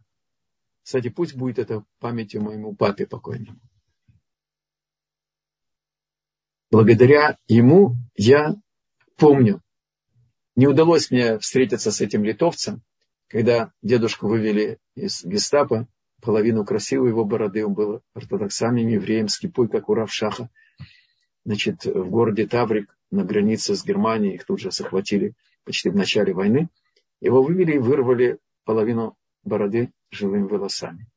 кстати, 0.89 1.10
пусть 1.10 1.36
будет 1.36 1.60
это 1.60 1.86
памятью 2.00 2.41
моему 2.41 2.76
папе 2.76 3.06
покойному. 3.06 3.60
Благодаря 6.72 7.38
ему 7.47 7.93
я 8.16 8.56
помню, 9.16 9.62
не 10.56 10.66
удалось 10.66 11.12
мне 11.12 11.38
встретиться 11.38 11.91
с 11.91 12.02
этим 12.02 12.24
литовцем, 12.24 12.82
когда 13.30 13.71
дедушку 13.82 14.27
вывели 14.27 14.80
из 14.95 15.23
гестапо, 15.23 15.88
половину 16.21 16.65
красивой 16.65 17.09
его 17.09 17.23
бороды, 17.23 17.65
он 17.65 17.73
был 17.73 18.01
ортодоксальным 18.13 18.88
евреем, 18.88 19.27
скипой, 19.27 19.69
как 19.69 19.88
у 19.88 19.93
Равшаха. 19.93 20.49
Значит, 21.45 21.86
в 21.86 22.09
городе 22.09 22.47
Таврик, 22.47 22.97
на 23.11 23.23
границе 23.23 23.75
с 23.75 23.86
Германией, 23.86 24.36
их 24.36 24.45
тут 24.45 24.59
же 24.59 24.71
захватили 24.71 25.34
почти 25.63 25.89
в 25.89 25.95
начале 25.95 26.34
войны. 26.34 26.69
Его 27.21 27.41
вывели 27.41 27.73
и 27.73 27.80
вырвали 27.80 28.39
половину 28.65 29.15
бороды 29.43 29.91
живыми 30.11 30.47
волосами. 30.47 31.07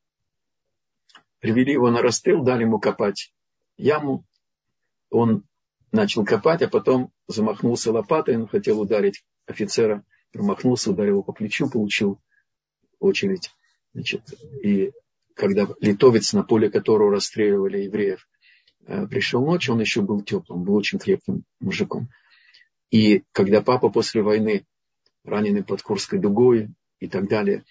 Привели 1.40 1.72
его 1.72 1.90
на 1.90 2.02
расстрел, 2.02 2.42
дали 2.42 2.62
ему 2.62 2.78
копать 2.78 3.32
яму. 3.76 4.24
Он 5.10 5.44
начал 5.90 6.24
копать, 6.24 6.62
а 6.62 6.68
потом 6.68 7.10
замахнулся 7.26 7.90
лопатой, 7.90 8.36
он 8.36 8.46
хотел 8.46 8.80
ударить 8.80 9.24
офицера, 9.46 10.04
промахнулся, 10.32 10.90
ударил 10.90 11.14
его 11.14 11.22
по 11.22 11.32
плечу, 11.32 11.68
получил 11.68 12.20
очередь. 12.98 13.50
Значит, 13.94 14.22
и 14.62 14.92
когда 15.34 15.68
литовец, 15.80 16.32
на 16.32 16.42
поле 16.42 16.70
которого 16.70 17.12
расстреливали 17.12 17.82
евреев, 17.82 18.26
э, 18.86 19.06
пришел 19.06 19.44
ночью, 19.44 19.74
он 19.74 19.80
еще 19.80 20.00
был 20.02 20.22
теплым, 20.22 20.64
был 20.64 20.74
очень 20.74 20.98
крепким 20.98 21.44
мужиком. 21.60 22.08
И 22.90 23.24
когда 23.32 23.62
папа 23.62 23.88
после 23.88 24.22
войны, 24.22 24.66
раненый 25.24 25.64
под 25.64 25.82
Курской 25.82 26.18
дугой 26.18 26.68
и 26.98 27.08
так 27.08 27.28
далее, 27.28 27.64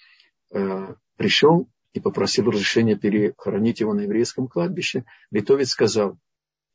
э, 0.52 0.96
пришел 1.18 1.70
и 1.94 2.00
попросил 2.00 2.50
разрешения 2.50 2.96
перехоронить 2.96 3.80
его 3.80 3.94
на 3.94 4.02
еврейском 4.02 4.48
кладбище, 4.48 5.06
литовец 5.30 5.70
сказал, 5.70 6.18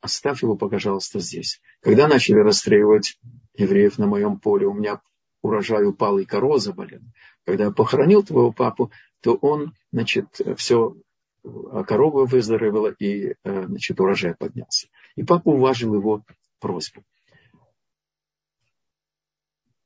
оставь 0.00 0.42
его, 0.42 0.56
пожалуйста, 0.56 1.20
здесь. 1.20 1.60
Когда 1.80 2.06
начали 2.06 2.38
расстреливать 2.38 3.18
евреев 3.54 3.98
на 3.98 4.06
моем 4.06 4.38
поле, 4.38 4.66
у 4.66 4.74
меня 4.74 5.00
урожай 5.42 5.84
упал 5.86 6.18
и 6.18 6.24
корова 6.24 6.58
заболела. 6.58 7.04
Когда 7.44 7.64
я 7.64 7.70
похоронил 7.70 8.22
твоего 8.22 8.52
папу, 8.52 8.90
то 9.20 9.34
он, 9.34 9.74
значит, 9.92 10.40
все, 10.56 10.96
а 11.44 11.84
корова 11.84 12.26
выздоровела 12.26 12.88
и, 12.98 13.34
э, 13.42 13.66
значит, 13.66 14.00
урожай 14.00 14.34
поднялся. 14.34 14.88
И 15.14 15.22
папа 15.22 15.48
уважил 15.48 15.94
его 15.94 16.24
просьбу. 16.58 17.04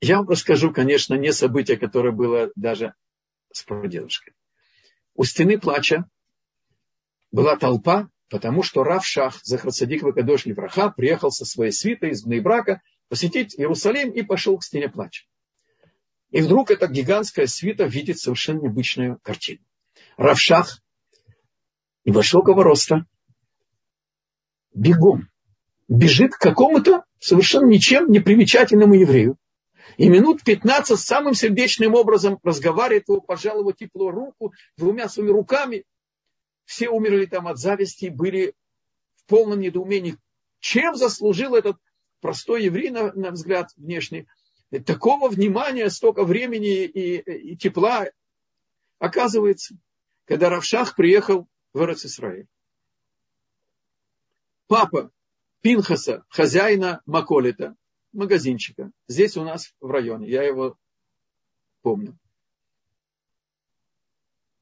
Я 0.00 0.18
вам 0.18 0.28
расскажу, 0.28 0.72
конечно, 0.72 1.14
не 1.14 1.32
событие, 1.32 1.76
которое 1.76 2.12
было 2.12 2.50
даже 2.56 2.94
с 3.52 3.62
прадедушкой. 3.62 4.32
У 5.14 5.24
стены 5.24 5.58
плача 5.58 6.08
была 7.30 7.56
толпа, 7.56 8.08
потому 8.30 8.62
что 8.62 8.82
Рав 8.82 9.04
Шах, 9.04 9.38
Захарцадик 9.42 10.02
Вакадош 10.02 10.46
Левраха, 10.46 10.90
приехал 10.90 11.30
со 11.30 11.44
своей 11.44 11.72
свитой 11.72 12.10
из 12.10 12.24
Брака 12.24 12.80
посетить 13.08 13.54
Иерусалим 13.58 14.10
и 14.12 14.22
пошел 14.22 14.56
к 14.56 14.64
стене 14.64 14.88
плача. 14.88 15.26
И 16.30 16.40
вдруг 16.40 16.70
эта 16.70 16.86
гигантская 16.86 17.46
свита 17.46 17.84
видит 17.84 18.18
совершенно 18.18 18.60
необычную 18.60 19.18
картину. 19.22 19.60
Равшах 20.16 20.80
небольшого 22.04 22.62
роста 22.62 23.04
бегом 24.72 25.28
бежит 25.88 26.34
к 26.34 26.38
какому-то 26.38 27.04
совершенно 27.18 27.66
ничем 27.66 28.10
не 28.10 28.20
примечательному 28.20 28.94
еврею. 28.94 29.36
И 29.96 30.08
минут 30.08 30.44
15 30.44 30.98
самым 30.98 31.34
сердечным 31.34 31.94
образом 31.94 32.38
разговаривает 32.44 33.08
его, 33.08 33.20
пожал 33.20 33.60
его 33.60 33.72
тепло 33.72 34.10
руку 34.10 34.52
двумя 34.76 35.08
своими 35.08 35.30
руками. 35.30 35.84
Все 36.64 36.88
умерли 36.88 37.26
там 37.26 37.48
от 37.48 37.58
зависти, 37.58 38.06
были 38.06 38.54
в 39.16 39.24
полном 39.26 39.58
недоумении. 39.58 40.16
Чем 40.60 40.94
заслужил 40.94 41.56
этот 41.56 41.76
простой 42.20 42.64
еврей, 42.64 42.90
на, 42.90 43.12
на 43.14 43.32
взгляд 43.32 43.70
внешний, 43.76 44.28
такого 44.78 45.28
внимания, 45.28 45.90
столько 45.90 46.24
времени 46.24 46.84
и, 46.84 47.52
и 47.52 47.56
тепла. 47.56 48.06
Оказывается, 48.98 49.76
когда 50.26 50.48
Равшах 50.48 50.94
приехал 50.94 51.48
в 51.72 51.82
Израиль. 51.82 52.46
Папа 54.68 55.10
Пинхаса, 55.60 56.24
хозяина 56.28 57.02
Маколита, 57.04 57.74
магазинчика. 58.12 58.92
Здесь 59.08 59.36
у 59.36 59.44
нас 59.44 59.74
в 59.80 59.90
районе. 59.90 60.28
Я 60.28 60.42
его 60.44 60.78
помню. 61.82 62.16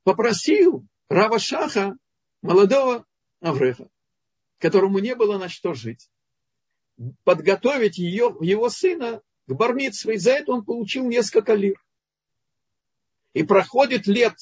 Попросил 0.04 0.86
Рава 1.08 1.38
Шаха, 1.38 1.96
молодого 2.40 3.04
Авреха, 3.40 3.88
которому 4.58 4.98
не 4.98 5.14
было 5.14 5.38
на 5.38 5.48
что 5.48 5.74
жить, 5.74 6.10
подготовить 7.24 7.98
ее, 7.98 8.34
его 8.40 8.70
сына 8.70 9.22
к 9.48 9.52
бармитсве. 9.54 10.14
И 10.14 10.18
за 10.18 10.32
это 10.32 10.52
он 10.52 10.64
получил 10.64 11.08
несколько 11.08 11.54
лир. 11.54 11.82
И 13.32 13.42
проходит 13.42 14.06
лет 14.06 14.34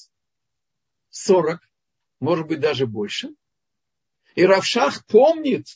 40, 1.10 1.60
может 2.20 2.46
быть, 2.46 2.60
даже 2.60 2.86
больше. 2.86 3.30
И 4.34 4.44
Равшах 4.44 5.06
помнит, 5.06 5.66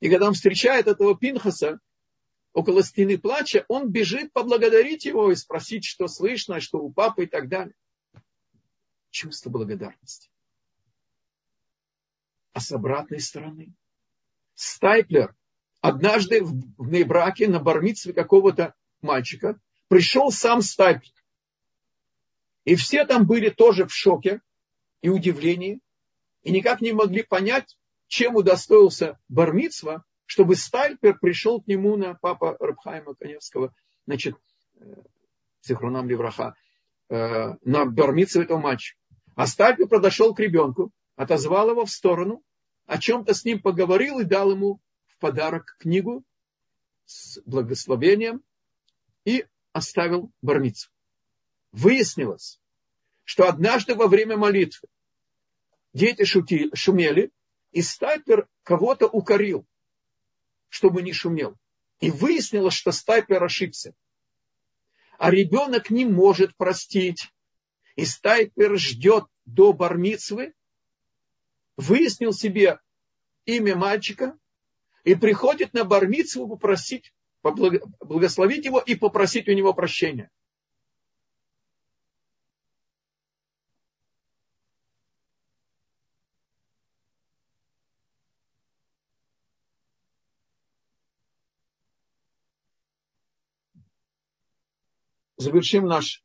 и 0.00 0.08
когда 0.08 0.28
он 0.28 0.34
встречает 0.34 0.86
этого 0.86 1.18
Пинхаса, 1.18 1.80
около 2.52 2.82
стены 2.82 3.18
плача, 3.18 3.64
он 3.68 3.90
бежит 3.90 4.32
поблагодарить 4.32 5.04
его 5.04 5.32
и 5.32 5.34
спросить, 5.34 5.84
что 5.84 6.06
слышно, 6.06 6.60
что 6.60 6.78
у 6.78 6.92
папы 6.92 7.24
и 7.24 7.26
так 7.26 7.48
далее. 7.48 7.74
Чувство 9.10 9.50
благодарности. 9.50 10.30
А 12.52 12.60
с 12.60 12.70
обратной 12.72 13.20
стороны. 13.20 13.74
Стайплер 14.54 15.34
однажды 15.86 16.42
в 16.42 16.90
Нейбраке 16.90 17.46
на 17.48 17.60
бармитстве 17.60 18.12
какого-то 18.12 18.74
мальчика 19.02 19.58
пришел 19.86 20.32
сам 20.32 20.60
Стайплер. 20.60 21.12
И 22.64 22.74
все 22.74 23.04
там 23.04 23.24
были 23.24 23.50
тоже 23.50 23.86
в 23.86 23.94
шоке 23.94 24.40
и 25.00 25.08
удивлении, 25.08 25.78
и 26.42 26.50
никак 26.50 26.80
не 26.80 26.92
могли 26.92 27.22
понять, 27.22 27.78
чем 28.08 28.34
удостоился 28.34 29.18
бармитсва, 29.28 30.04
чтобы 30.24 30.56
Стальпер 30.56 31.18
пришел 31.20 31.62
к 31.62 31.68
нему 31.68 31.96
на 31.96 32.14
папа 32.14 32.56
Рабхайма 32.58 33.14
Коневского, 33.14 33.72
значит, 34.06 34.34
Сихрунам 35.60 36.06
э, 36.06 36.10
Левраха, 36.10 36.56
э, 37.08 37.54
на 37.62 37.84
бармицу 37.84 38.42
этого 38.42 38.58
мальчика. 38.58 38.98
А 39.36 39.46
Стайпер 39.46 39.86
подошел 39.86 40.34
к 40.34 40.40
ребенку, 40.40 40.90
отозвал 41.14 41.70
его 41.70 41.84
в 41.84 41.90
сторону, 41.90 42.42
о 42.86 42.98
чем-то 42.98 43.34
с 43.34 43.44
ним 43.44 43.62
поговорил 43.62 44.18
и 44.18 44.24
дал 44.24 44.50
ему 44.50 44.80
подарок 45.18 45.76
книгу 45.78 46.24
с 47.04 47.40
благословением 47.44 48.42
и 49.24 49.46
оставил 49.72 50.32
бармицу. 50.42 50.90
Выяснилось, 51.72 52.60
что 53.24 53.48
однажды 53.48 53.94
во 53.94 54.06
время 54.06 54.36
молитвы 54.36 54.88
дети 55.96 56.24
шути, 56.24 56.70
шумели, 56.74 57.30
и 57.72 57.82
Стайпер 57.82 58.48
кого-то 58.62 59.06
укорил, 59.06 59.66
чтобы 60.68 61.02
не 61.02 61.12
шумел. 61.12 61.56
И 62.00 62.10
выяснилось, 62.10 62.74
что 62.74 62.92
Стайпер 62.92 63.42
ошибся. 63.42 63.94
А 65.18 65.30
ребенок 65.30 65.90
не 65.90 66.04
может 66.04 66.54
простить. 66.56 67.32
И 67.96 68.04
Стайпер 68.04 68.78
ждет 68.78 69.24
до 69.46 69.72
бармицвы, 69.72 70.54
выяснил 71.76 72.32
себе 72.32 72.78
имя 73.46 73.74
мальчика 73.74 74.38
и 75.06 75.14
приходит 75.14 75.72
на 75.72 75.84
бармицву 75.84 76.48
попросить, 76.48 77.14
благословить 77.42 78.64
его 78.64 78.80
и 78.80 78.96
попросить 78.96 79.48
у 79.48 79.52
него 79.52 79.72
прощения. 79.72 80.30
завершим 95.38 95.86
наш 95.86 96.24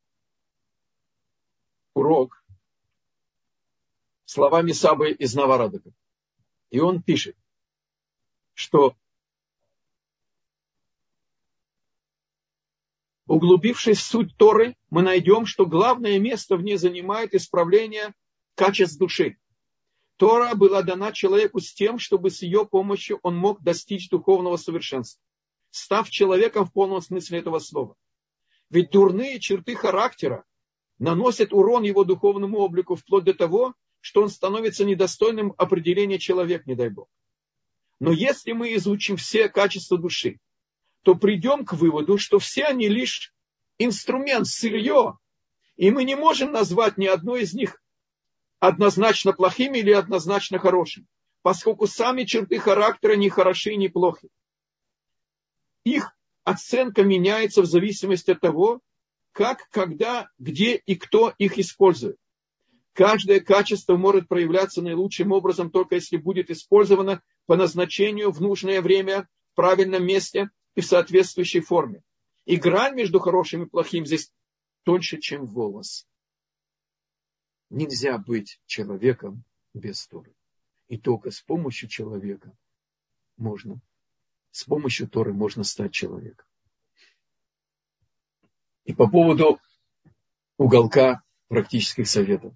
урок 1.94 2.44
словами 4.26 4.72
Сабы 4.72 5.12
из 5.12 5.36
Наварадока. 5.36 5.92
И 6.72 6.80
он 6.80 7.04
пишет, 7.04 7.36
что 8.62 8.96
углубившись 13.28 14.00
в 14.00 14.04
суть 14.04 14.38
Торы, 14.38 14.76
мы 14.90 15.02
найдем, 15.02 15.46
что 15.46 15.66
главное 15.66 16.20
место 16.20 16.56
в 16.56 16.64
ней 16.64 16.78
занимает 16.78 17.34
исправление 17.34 18.14
качеств 18.56 18.98
души. 18.98 19.38
Тора 20.18 20.56
была 20.56 20.84
дана 20.84 21.12
человеку 21.12 21.60
с 21.60 21.74
тем, 21.74 21.98
чтобы 21.98 22.30
с 22.30 22.42
ее 22.42 22.66
помощью 22.66 23.20
он 23.24 23.36
мог 23.36 23.62
достичь 23.62 24.10
духовного 24.10 24.58
совершенства, 24.58 25.22
став 25.72 26.10
человеком 26.10 26.66
в 26.66 26.74
полном 26.74 27.02
смысле 27.02 27.40
этого 27.40 27.60
слова– 27.60 27.96
ведь 28.72 28.92
дурные 28.92 29.40
черты 29.42 29.76
характера 29.76 30.46
наносят 30.98 31.52
урон 31.52 31.84
его 31.84 32.06
духовному 32.06 32.60
облику 32.60 32.96
вплоть 32.96 33.26
до 33.26 33.34
того, 33.34 33.76
что 34.00 34.24
он 34.24 34.30
становится 34.30 34.86
недостойным 34.86 35.54
определения 35.58 36.18
человек, 36.18 36.66
не 36.66 36.76
дай 36.76 36.90
Бог. 36.90 37.10
Но 38.02 38.12
если 38.12 38.54
мы 38.54 38.74
изучим 38.78 39.16
все 39.16 39.48
качества 39.48 39.96
души, 39.96 40.40
то 41.04 41.14
придем 41.14 41.66
к 41.66 41.74
выводу, 41.74 42.18
что 42.18 42.40
все 42.40 42.64
они 42.64 42.90
лишь 42.90 43.32
инструмент, 43.78 44.48
сырье, 44.48 45.20
и 45.76 45.92
мы 45.92 46.04
не 46.04 46.16
можем 46.16 46.52
назвать 46.52 46.98
ни 46.98 47.06
одно 47.06 47.36
из 47.36 47.54
них 47.54 47.80
однозначно 48.60 49.34
плохими 49.34 49.78
или 49.78 49.92
однозначно 49.92 50.58
хорошим, 50.58 51.06
поскольку 51.44 51.86
сами 51.86 52.24
черты 52.24 52.58
характера 52.58 53.14
не 53.14 53.30
хороши 53.30 53.74
и 53.74 53.78
не 53.78 53.88
плохи. 53.88 54.30
Их 55.84 56.12
оценка 56.44 57.04
меняется 57.04 57.62
в 57.62 57.68
зависимости 57.68 58.32
от 58.32 58.42
того, 58.42 58.82
как, 59.32 59.70
когда, 59.70 60.28
где 60.40 60.74
и 60.88 60.96
кто 60.96 61.36
их 61.38 61.60
использует. 61.60 62.18
Каждое 62.94 63.42
качество 63.42 63.96
может 63.96 64.28
проявляться 64.28 64.82
наилучшим 64.82 65.32
образом 65.34 65.70
только 65.70 65.94
если 65.96 66.18
будет 66.18 66.50
использовано 66.50 67.22
по 67.46 67.56
назначению 67.56 68.32
в 68.32 68.42
нужное 68.42 68.82
время, 68.82 69.28
в 69.52 69.56
правильном 69.56 70.06
месте 70.06 70.50
и 70.76 70.82
в 70.82 70.86
соответствующей 70.86 71.62
форме. 71.62 72.04
И 72.46 72.56
грань 72.56 72.96
между 72.96 73.20
хорошим 73.20 73.64
и 73.64 73.70
плохим 73.70 74.06
здесь 74.06 74.32
тоньше, 74.84 75.20
чем 75.20 75.46
волос. 75.46 76.08
Нельзя 77.70 78.18
быть 78.18 78.60
человеком 78.66 79.44
без 79.74 80.06
Торы. 80.08 80.34
И 80.88 80.98
только 80.98 81.32
с 81.32 81.42
помощью 81.42 81.88
человека 81.88 82.52
можно 83.38 83.82
с 84.52 84.66
помощью 84.66 85.08
Торы 85.08 85.34
можно 85.34 85.64
стать 85.64 85.94
человеком. 85.94 86.46
И 88.84 88.94
по 88.94 89.10
поводу 89.10 89.60
уголка 90.58 91.24
практических 91.48 92.08
советов. 92.08 92.54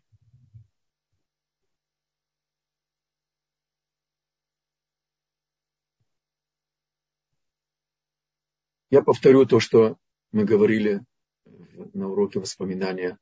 Я 8.95 9.01
повторю 9.01 9.45
то, 9.45 9.59
что 9.59 9.99
мы 10.31 10.45
говорили 10.45 11.03
на 11.93 12.07
уроке 12.07 12.39
воспоминания 12.39 13.19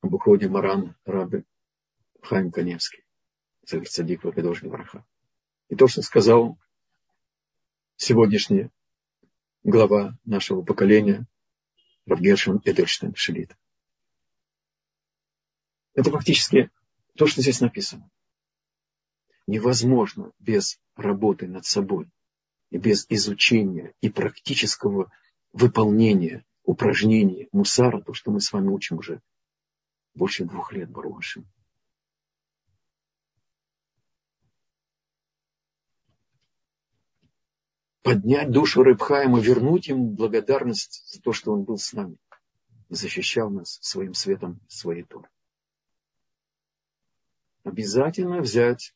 об 0.00 0.14
уходе 0.14 0.48
Маран 0.48 0.96
Раби 1.04 1.44
Хайм 2.22 2.50
Каневский. 2.50 3.04
Цадик 3.66 4.24
Вакадош 4.24 4.62
Вараха. 4.62 5.04
И 5.68 5.76
то, 5.76 5.88
что 5.88 6.00
сказал 6.00 6.58
сегодняшний 7.96 8.70
глава 9.62 10.16
нашего 10.24 10.62
поколения, 10.62 11.26
Равгершин 12.06 12.62
Эдельштейн 12.64 13.14
Шелит. 13.14 13.54
Это 15.92 16.10
фактически 16.10 16.70
то, 17.14 17.26
что 17.26 17.42
здесь 17.42 17.60
написано. 17.60 18.10
Невозможно 19.46 20.32
без 20.38 20.80
работы 20.96 21.46
над 21.46 21.66
собой 21.66 22.10
и 22.72 22.78
без 22.78 23.06
изучения 23.10 23.92
и 24.00 24.08
практического 24.08 25.12
выполнения 25.52 26.44
упражнений 26.64 27.48
мусара, 27.52 28.00
то, 28.00 28.14
что 28.14 28.30
мы 28.30 28.40
с 28.40 28.50
вами 28.50 28.68
учим 28.68 28.96
уже 28.96 29.20
больше 30.14 30.46
двух 30.46 30.72
лет, 30.72 30.90
Баруашим. 30.90 31.46
поднять 38.02 38.50
душу 38.50 38.82
Рыбхаема, 38.82 39.40
вернуть 39.40 39.86
ему 39.86 40.10
благодарность 40.10 41.08
за 41.08 41.22
то, 41.22 41.32
что 41.32 41.52
он 41.52 41.62
был 41.62 41.78
с 41.78 41.92
нами, 41.92 42.16
защищал 42.88 43.48
нас 43.48 43.78
своим 43.80 44.12
светом, 44.12 44.60
своей 44.66 45.04
Торы. 45.04 45.28
Обязательно 47.62 48.40
взять 48.40 48.92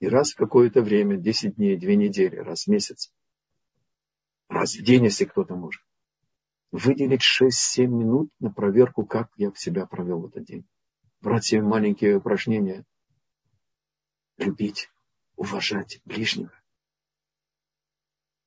и 0.00 0.08
раз 0.08 0.32
в 0.32 0.36
какое-то 0.36 0.82
время, 0.82 1.16
10 1.16 1.56
дней, 1.56 1.76
2 1.76 1.94
недели, 1.94 2.36
раз 2.36 2.64
в 2.64 2.68
месяц, 2.68 3.12
раз 4.48 4.74
в 4.74 4.82
день, 4.82 5.04
если 5.04 5.24
кто-то 5.24 5.54
может, 5.54 5.82
выделить 6.70 7.22
6-7 7.22 7.86
минут 7.86 8.30
на 8.38 8.50
проверку, 8.50 9.06
как 9.06 9.30
я 9.36 9.50
в 9.50 9.58
себя 9.58 9.86
провел 9.86 10.26
этот 10.26 10.44
день. 10.44 10.66
Брать 11.20 11.46
себе 11.46 11.62
маленькие 11.62 12.16
упражнения, 12.16 12.84
любить, 14.36 14.90
уважать 15.36 16.00
ближнего. 16.04 16.52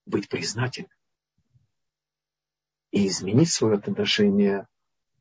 Быть 0.05 0.29
признательным. 0.29 0.91
И 2.91 3.07
изменить 3.07 3.51
свое 3.51 3.75
отношение 3.75 4.67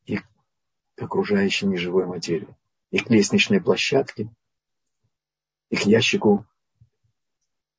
и 0.05 0.18
к 0.18 1.03
окружающей 1.03 1.66
неживой 1.66 2.07
материи, 2.07 2.55
и 2.91 2.99
к 2.99 3.11
лестничной 3.11 3.62
площадке, 3.62 4.31
и 5.70 5.76
к 5.76 5.82
ящику 5.82 6.46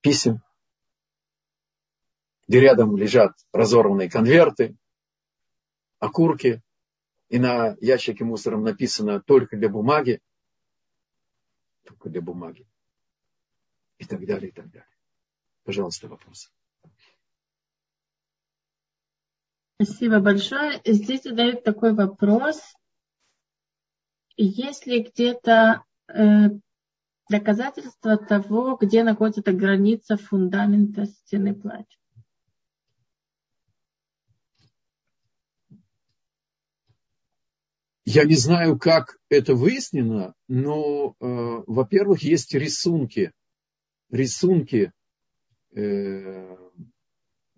писем, 0.02 0.42
где 2.48 2.60
рядом 2.60 2.96
лежат 2.98 3.34
разорванные 3.52 4.10
конверты, 4.10 4.76
окурки, 6.00 6.62
и 7.30 7.38
на 7.38 7.76
ящике 7.80 8.24
мусором 8.24 8.64
написано 8.64 9.22
только 9.22 9.56
для 9.56 9.70
бумаги, 9.70 10.22
только 11.84 12.10
для 12.10 12.22
бумаги, 12.22 12.68
и 13.98 14.06
так 14.06 14.26
далее, 14.26 14.50
и 14.50 14.52
так 14.52 14.70
далее. 14.72 14.90
Пожалуйста, 15.64 16.08
вопрос. 16.08 16.52
Спасибо 19.82 20.20
большое. 20.20 20.82
Здесь 20.84 21.24
задают 21.24 21.64
такой 21.64 21.94
вопрос. 21.94 22.60
Есть 24.36 24.88
ли 24.88 25.04
где-то 25.04 25.84
э, 26.08 26.50
доказательства 27.30 28.18
того, 28.18 28.78
где 28.80 29.04
находится 29.04 29.54
граница 29.54 30.18
фундамента 30.18 31.06
стены 31.06 31.54
плача? 31.56 31.86
Я 38.06 38.26
не 38.26 38.36
знаю, 38.36 38.80
как 38.80 39.20
это 39.30 39.54
выяснено, 39.54 40.34
но, 40.48 41.16
э, 41.20 41.64
во-первых, 41.68 42.24
есть 42.24 42.56
рисунки, 42.56 43.32
рисунки 44.10 44.92
э, 45.76 46.58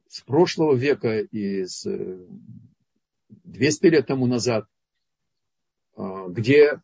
с 0.09 0.22
прошлого 0.22 0.76
века, 0.76 1.19
из 1.19 1.88
200 3.45 3.86
лет 3.88 4.07
тому 4.07 4.28
назад, 4.28 4.65
а, 5.95 6.28
где 6.28 6.82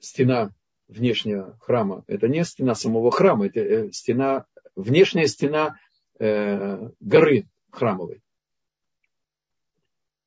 стена 0.00 0.54
внешняя 0.88 1.56
храма, 1.60 2.04
это 2.06 2.28
не 2.28 2.44
стена 2.44 2.74
самого 2.74 3.10
храма, 3.10 3.46
это 3.46 3.60
э, 3.60 3.92
стена, 3.92 4.46
внешняя 4.74 5.26
стена 5.26 5.78
э, 6.18 6.90
горы 7.00 7.48
храмовой, 7.70 8.22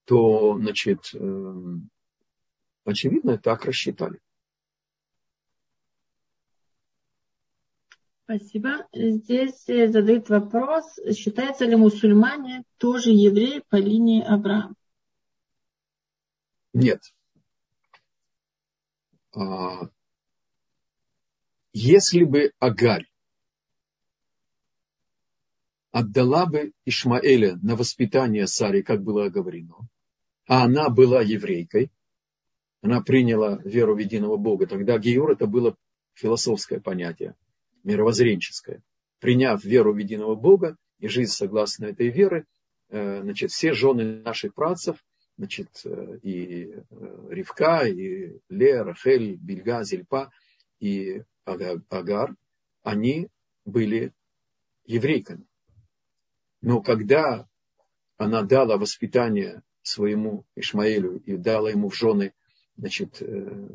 то, 0.06 0.58
значит, 0.58 1.10
э, 1.14 1.54
очевидно, 2.86 3.38
так 3.38 3.66
рассчитали. 3.66 4.20
Спасибо. 8.24 8.88
Здесь 8.94 9.66
задают 9.66 10.30
вопрос, 10.30 10.98
считаются 11.14 11.66
ли 11.66 11.76
мусульмане 11.76 12.64
тоже 12.78 13.10
евреи 13.10 13.62
по 13.68 13.76
линии 13.76 14.24
Авраама? 14.24 14.76
Нет. 16.74 17.02
А, 19.34 19.90
если 21.74 22.24
бы 22.24 22.52
Агарь 22.60 23.08
отдала 25.92 26.46
бы 26.46 26.72
Ишмаэля 26.86 27.58
на 27.62 27.76
воспитание 27.76 28.48
Сари, 28.48 28.82
как 28.82 29.04
было 29.04 29.26
оговорено, 29.26 29.88
а 30.48 30.64
она 30.64 30.90
была 30.90 31.22
еврейкой, 31.22 31.92
она 32.82 33.02
приняла 33.02 33.62
веру 33.64 33.96
в 33.96 34.00
единого 34.00 34.38
Бога, 34.38 34.68
тогда 34.68 34.98
Геюр 34.98 35.32
это 35.32 35.46
было 35.46 35.76
философское 36.14 36.80
понятие, 36.80 37.36
мировоззренческое. 37.84 38.82
Приняв 39.20 39.64
веру 39.64 39.94
в 39.94 39.98
единого 39.98 40.36
Бога 40.36 40.78
и 41.00 41.08
жизнь 41.08 41.32
согласно 41.32 41.86
этой 41.86 42.10
веры, 42.10 42.46
э, 42.90 43.22
значит, 43.22 43.52
все 43.52 43.74
жены 43.74 44.22
наших 44.24 44.56
працев, 44.56 44.98
значит, 45.38 45.70
э, 45.86 46.18
и 46.24 46.74
э, 46.74 47.28
Ривка, 47.30 47.86
и 47.88 48.40
Лея, 48.50 48.84
Рахель, 48.84 49.36
Бельга, 49.36 49.84
Зильпа, 49.84 50.32
и 50.80 51.22
Агар, 51.46 52.36
они 52.84 53.30
были 53.66 54.14
еврейками. 54.86 55.46
Но 56.62 56.82
когда 56.82 57.48
она 58.18 58.44
дала 58.44 58.78
воспитание 58.78 59.64
своему 59.82 60.46
Ишмаэлю 60.56 61.18
и 61.26 61.38
дала 61.38 61.70
ему 61.72 61.90
в 61.90 61.96
жены 61.96 62.34
значит, 62.78 63.22
э, 63.22 63.70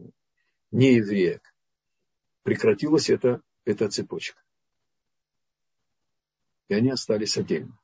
не 0.71 0.95
евреек, 0.95 1.55
прекратилась 2.43 3.11
эта, 3.11 3.43
эта 3.65 3.89
цепочка. 3.89 4.41
И 6.69 6.75
они 6.75 6.91
остались 6.91 7.37
отдельно. 7.37 7.79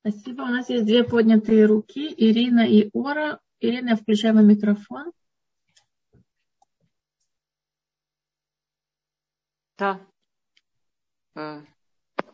Спасибо. 0.00 0.42
У 0.42 0.46
нас 0.46 0.68
есть 0.68 0.84
две 0.84 1.04
поднятые 1.04 1.66
руки. 1.66 2.12
Ирина 2.16 2.66
и 2.66 2.90
Ора. 2.92 3.40
Ирина, 3.62 3.94
включаем 3.94 4.44
микрофон. 4.44 5.12
Да. 9.78 10.00
Э, 11.36 11.60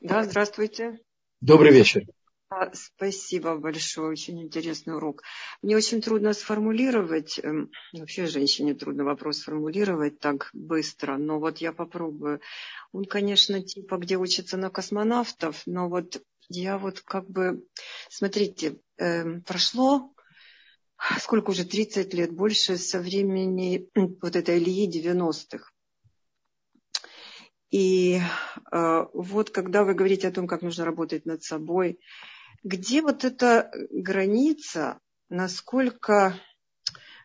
да, 0.01 0.25
здравствуйте. 0.25 0.99
Добрый 1.43 1.71
вечер. 1.71 2.05
Спасибо 2.73 3.57
большое, 3.57 4.09
очень 4.09 4.41
интересный 4.43 4.95
урок. 4.95 5.23
Мне 5.61 5.77
очень 5.77 6.01
трудно 6.01 6.33
сформулировать, 6.33 7.39
эм, 7.41 7.71
вообще 7.93 8.25
женщине 8.25 8.73
трудно 8.73 9.05
вопрос 9.05 9.41
сформулировать 9.41 10.19
так 10.19 10.49
быстро, 10.55 11.19
но 11.19 11.39
вот 11.39 11.59
я 11.59 11.75
попробую. 11.75 12.41
Он, 12.93 13.05
конечно, 13.05 13.63
типа, 13.63 13.99
где 13.99 14.17
учится 14.17 14.57
на 14.57 14.71
космонавтов, 14.71 15.61
но 15.67 15.91
вот 15.91 16.23
я 16.49 16.79
вот 16.79 17.03
как 17.03 17.29
бы, 17.29 17.67
смотрите, 18.09 18.81
эм, 18.97 19.43
прошло 19.43 20.15
сколько 21.21 21.51
уже, 21.51 21.65
30 21.65 22.13
лет, 22.15 22.33
больше 22.33 22.77
со 22.77 23.01
времени 23.01 23.89
вот 23.95 24.37
этой 24.37 24.59
Ильи 24.59 24.89
90-х. 24.89 25.71
И 27.71 28.19
э, 28.73 29.05
вот 29.13 29.51
когда 29.51 29.85
вы 29.85 29.95
говорите 29.95 30.29
о 30.29 30.33
том, 30.33 30.47
как 30.47 30.63
нужно 30.63 30.85
работать 30.85 31.27
над 31.27 31.43
собой, 31.43 32.01
где 32.65 33.03
вот 33.03 33.25
эта 33.25 33.71
граница, 33.91 35.01
насколько, 35.29 36.35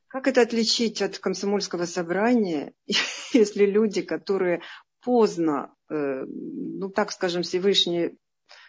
как 0.07 0.28
это 0.28 0.41
отличить 0.41 1.01
от 1.01 1.17
комсомольского 1.17 1.86
собрания, 1.86 2.74
если 3.34 3.65
люди, 3.65 4.01
которые 4.01 4.61
поздно, 5.01 5.74
э, 5.89 6.26
ну 6.26 6.89
так 6.89 7.11
скажем, 7.11 7.43
Всевышний 7.43 8.17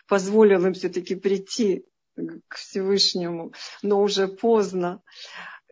позволил 0.07 0.65
им 0.67 0.75
все-таки 0.75 1.17
прийти 1.17 1.85
к 2.49 2.57
Всевышнему, 2.57 3.53
но 3.83 4.01
уже 4.01 4.29
поздно. 4.29 5.03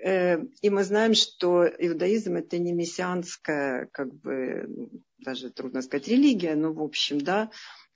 Э, 0.03 0.39
и 0.61 0.71
мы 0.71 0.85
знаем, 0.85 1.15
что 1.15 1.67
иудаизм 1.67 2.37
это 2.37 2.59
не 2.59 2.73
мессианская, 2.73 3.89
как 3.93 4.13
бы, 4.15 4.69
даже 5.19 5.51
трудно 5.51 5.83
сказать, 5.83 6.09
религия, 6.09 6.55
но 6.57 6.73
в 6.73 6.83
общем, 6.83 7.21
да, 7.21 7.51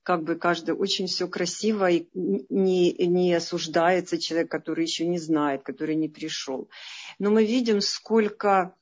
как 0.06 0.22
бы 0.22 0.36
каждый 0.36 0.76
очень 0.76 1.08
все 1.08 1.26
красиво 1.26 1.90
и 1.90 2.06
не, 2.14 2.92
не 2.92 3.34
осуждается 3.34 4.18
человек, 4.18 4.48
который 4.48 4.84
еще 4.84 5.04
не 5.04 5.18
знает, 5.18 5.64
который 5.64 5.96
не 5.96 6.08
пришел. 6.08 6.70
Но 7.18 7.30
мы 7.30 7.44
видим, 7.44 7.80
сколько, 7.80 8.76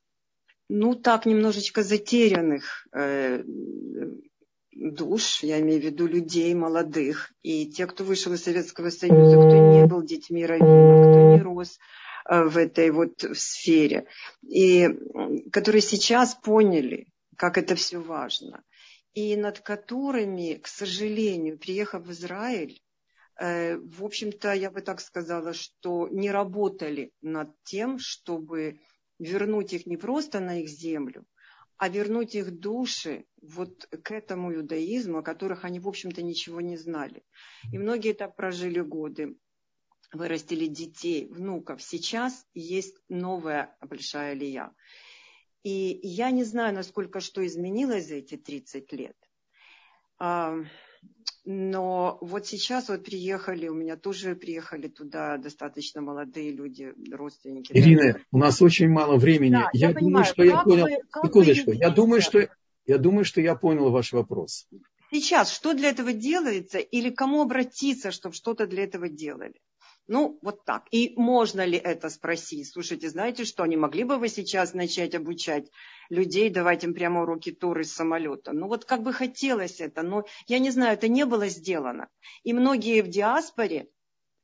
ну 0.68 0.94
так, 0.94 1.24
немножечко 1.24 1.82
затерянных 1.82 2.86
э, 2.92 3.42
душ, 4.74 5.42
я 5.42 5.60
имею 5.60 5.80
в 5.80 5.84
виду 5.84 6.06
людей 6.06 6.54
молодых, 6.54 7.32
и 7.42 7.66
те, 7.66 7.86
кто 7.86 8.04
вышел 8.04 8.32
из 8.32 8.44
Советского 8.44 8.90
Союза, 8.90 9.36
кто 9.36 9.72
не 9.72 9.86
был 9.86 10.02
детьми 10.02 10.44
раввина, 10.44 11.02
кто 11.02 11.36
не 11.36 11.42
рос 11.42 11.78
э, 12.28 12.44
в 12.44 12.56
этой 12.56 12.90
вот 12.90 13.24
сфере, 13.34 14.06
и 14.42 14.88
которые 15.52 15.82
сейчас 15.82 16.34
поняли, 16.34 17.08
как 17.36 17.58
это 17.58 17.74
все 17.74 17.98
важно, 17.98 18.62
и 19.14 19.36
над 19.36 19.60
которыми, 19.60 20.54
к 20.54 20.66
сожалению, 20.66 21.58
приехав 21.58 22.04
в 22.04 22.10
Израиль, 22.10 22.82
э, 23.40 23.76
в 23.76 24.04
общем-то, 24.04 24.52
я 24.52 24.70
бы 24.70 24.80
так 24.80 25.00
сказала, 25.00 25.52
что 25.54 26.08
не 26.08 26.30
работали 26.30 27.12
над 27.22 27.50
тем, 27.62 27.98
чтобы 27.98 28.80
вернуть 29.18 29.72
их 29.72 29.86
не 29.86 29.96
просто 29.96 30.40
на 30.40 30.60
их 30.60 30.68
землю, 30.68 31.24
а 31.76 31.88
вернуть 31.88 32.34
их 32.34 32.58
души 32.58 33.26
вот 33.42 33.86
к 33.86 34.10
этому 34.12 34.54
иудаизму, 34.54 35.18
о 35.18 35.22
которых 35.22 35.64
они, 35.64 35.80
в 35.80 35.88
общем-то, 35.88 36.22
ничего 36.22 36.60
не 36.60 36.76
знали. 36.76 37.24
И 37.72 37.78
многие 37.78 38.12
так 38.12 38.36
прожили 38.36 38.80
годы, 38.80 39.36
вырастили 40.12 40.66
детей, 40.66 41.26
внуков. 41.26 41.82
Сейчас 41.82 42.46
есть 42.54 42.96
новая 43.08 43.76
большая 43.80 44.32
алия. 44.32 44.72
И 45.62 45.98
я 46.02 46.30
не 46.30 46.44
знаю, 46.44 46.74
насколько 46.74 47.20
что 47.20 47.44
изменилось 47.44 48.06
за 48.06 48.16
эти 48.16 48.36
30 48.36 48.92
лет. 48.92 49.16
Но 51.46 52.16
вот 52.22 52.46
сейчас 52.46 52.88
вот 52.88 53.04
приехали, 53.04 53.68
у 53.68 53.74
меня 53.74 53.96
тоже 53.96 54.34
приехали 54.34 54.88
туда 54.88 55.36
достаточно 55.36 56.00
молодые 56.00 56.52
люди, 56.52 56.94
родственники. 57.12 57.70
Ирина, 57.72 58.14
да. 58.14 58.18
у 58.32 58.38
нас 58.38 58.62
очень 58.62 58.88
мало 58.88 59.18
времени. 59.18 59.52
Да, 59.52 59.68
я, 59.74 59.88
я 59.88 59.94
думаю, 59.94 60.24
что 60.24 60.42
я 60.42 60.62
понял. 60.62 60.84
Вы, 60.84 61.28
Секундочку, 61.28 61.72
я 61.72 61.90
думаю, 61.90 62.22
что 62.22 62.48
я 62.86 62.98
думаю, 62.98 63.24
что 63.24 63.40
я 63.42 63.54
понял 63.56 63.90
ваш 63.90 64.12
вопрос. 64.12 64.66
Сейчас, 65.10 65.52
что 65.52 65.74
для 65.74 65.90
этого 65.90 66.12
делается 66.12 66.78
или 66.78 67.10
кому 67.10 67.42
обратиться, 67.42 68.10
чтобы 68.10 68.34
что-то 68.34 68.66
для 68.66 68.84
этого 68.84 69.08
делали? 69.08 69.54
Ну, 70.06 70.38
вот 70.42 70.64
так. 70.64 70.86
И 70.90 71.14
можно 71.16 71.64
ли 71.64 71.78
это 71.78 72.10
спросить? 72.10 72.70
Слушайте, 72.70 73.08
знаете 73.08 73.44
что, 73.44 73.64
не 73.64 73.76
могли 73.76 74.04
бы 74.04 74.18
вы 74.18 74.28
сейчас 74.28 74.74
начать 74.74 75.14
обучать 75.14 75.70
людей, 76.10 76.50
давать 76.50 76.84
им 76.84 76.92
прямо 76.92 77.22
уроки 77.22 77.52
Торы 77.52 77.84
с 77.84 77.92
самолета? 77.92 78.52
Ну, 78.52 78.68
вот 78.68 78.84
как 78.84 79.02
бы 79.02 79.14
хотелось 79.14 79.80
это, 79.80 80.02
но 80.02 80.24
я 80.46 80.58
не 80.58 80.70
знаю, 80.70 80.94
это 80.94 81.08
не 81.08 81.24
было 81.24 81.48
сделано. 81.48 82.08
И 82.42 82.52
многие 82.52 83.02
в 83.02 83.08
диаспоре 83.08 83.88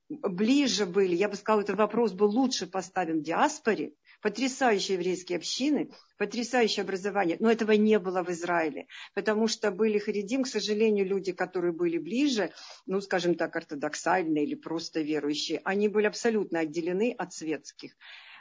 ближе 0.08 0.86
были, 0.86 1.14
я 1.14 1.28
бы 1.28 1.36
сказала, 1.36 1.60
этот 1.60 1.76
вопрос 1.76 2.12
был 2.12 2.30
лучше 2.30 2.66
поставлен 2.66 3.20
в 3.20 3.22
диаспоре, 3.22 3.92
потрясающие 4.20 4.96
еврейские 4.96 5.36
общины, 5.36 5.90
потрясающее 6.18 6.82
образование. 6.82 7.36
Но 7.40 7.50
этого 7.50 7.72
не 7.72 7.98
было 7.98 8.22
в 8.22 8.30
Израиле, 8.30 8.86
потому 9.14 9.48
что 9.48 9.70
были 9.70 9.98
харидим, 9.98 10.44
к 10.44 10.48
сожалению, 10.48 11.06
люди, 11.06 11.32
которые 11.32 11.72
были 11.72 11.98
ближе, 11.98 12.52
ну, 12.86 13.00
скажем 13.00 13.34
так, 13.34 13.54
ортодоксальные 13.56 14.44
или 14.44 14.54
просто 14.54 15.00
верующие, 15.00 15.60
они 15.64 15.88
были 15.88 16.06
абсолютно 16.06 16.60
отделены 16.60 17.14
от 17.16 17.32
светских. 17.32 17.92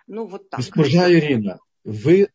Ну, 0.08 0.26
вот 0.26 0.50
так. 0.50 0.60
Госпожа 0.60 1.12
Ирина, 1.12 1.60
вы 1.84 2.30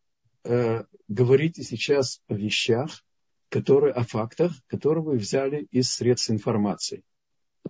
э, 0.44 0.84
говорите 1.08 1.62
сейчас 1.62 2.22
о 2.28 2.34
вещах, 2.34 3.04
которые, 3.48 3.92
о 3.92 4.04
фактах, 4.04 4.52
которые 4.66 5.04
вы 5.04 5.16
взяли 5.16 5.66
из 5.70 5.90
средств 5.90 6.30
информации. 6.30 7.02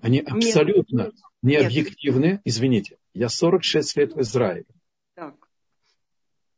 Они 0.01 0.21
абсолютно 0.21 1.13
нет, 1.43 1.43
не 1.43 1.57
объективны. 1.57 2.41
Извините, 2.45 2.99
я 3.13 3.29
46 3.29 3.97
лет 3.97 4.15
в 4.15 4.21
Израиле. 4.21 4.67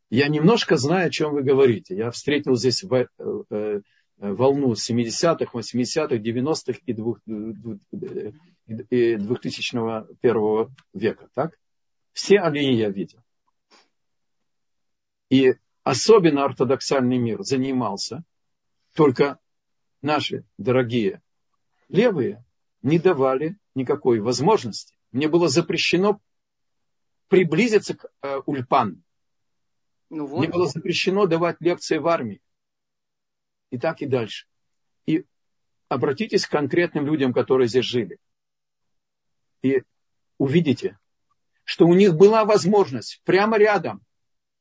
Я 0.08 0.28
немножко 0.28 0.76
знаю, 0.76 1.08
о 1.08 1.10
чем 1.10 1.32
вы 1.32 1.42
говорите. 1.42 1.96
Я 1.96 2.10
встретил 2.10 2.54
здесь 2.54 2.84
в, 2.84 3.08
э, 3.18 3.80
волну 4.18 4.74
70-х, 4.74 5.50
80-х, 5.52 6.16
90-х 6.16 6.78
и 8.90 9.16
2001 9.16 10.76
века. 10.94 11.28
Так? 11.34 11.58
Все 12.12 12.38
алии 12.38 12.72
я 12.72 12.88
видел. 12.88 13.18
И 15.28 15.54
особенно 15.82 16.44
ортодоксальный 16.44 17.18
мир 17.18 17.42
занимался, 17.42 18.22
только 18.94 19.38
наши 20.02 20.44
дорогие 20.56 21.20
левые 21.88 22.44
не 22.82 22.98
давали 22.98 23.58
никакой 23.74 24.20
возможности. 24.20 24.96
Мне 25.12 25.28
было 25.28 25.48
запрещено 25.48 26.20
приблизиться 27.28 27.96
к 27.96 28.06
э, 28.22 28.40
Ульпан. 28.46 29.02
Ну 30.10 30.26
вот. 30.26 30.38
Мне 30.38 30.48
было 30.48 30.66
запрещено 30.66 31.26
давать 31.26 31.56
лекции 31.60 31.98
в 31.98 32.06
армии. 32.06 32.40
И 33.70 33.78
так 33.78 34.02
и 34.02 34.06
дальше. 34.06 34.46
И 35.06 35.24
обратитесь 35.88 36.46
к 36.46 36.50
конкретным 36.50 37.06
людям, 37.06 37.32
которые 37.32 37.68
здесь 37.68 37.84
жили. 37.84 38.18
И 39.62 39.82
увидите, 40.38 40.98
что 41.64 41.86
у 41.86 41.94
них 41.94 42.14
была 42.14 42.44
возможность 42.44 43.20
прямо 43.24 43.58
рядом, 43.58 44.02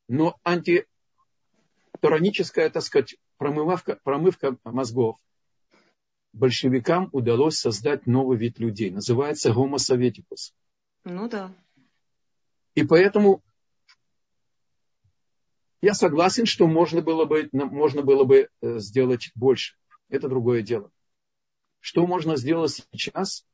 но 0.07 0.37
антитураническая, 0.43 2.69
так 2.69 2.83
сказать, 2.83 3.17
промывка, 3.37 3.99
промывка 4.03 4.57
мозгов. 4.63 5.17
Большевикам 6.33 7.09
удалось 7.13 7.57
создать 7.57 8.07
новый 8.07 8.37
вид 8.37 8.59
людей. 8.59 8.91
Называется 8.91 9.53
Советикус. 9.77 10.53
Ну 11.03 11.29
да. 11.29 11.53
И 12.73 12.83
поэтому 12.83 13.43
я 15.85 15.93
согласен, 15.93 16.47
что 16.47 16.65
можно 16.65 17.03
было 17.03 17.25
бы, 17.25 17.47
можно 17.51 18.01
было 18.01 18.23
бы 18.23 18.49
э, 18.61 18.79
сделать 18.79 19.29
больше. 19.35 19.75
Это 20.09 20.27
другое 20.27 20.63
дело. 20.63 20.89
Что 21.79 22.07
можно 22.07 22.37
сделать 22.37 22.83
сейчас? 22.91 23.45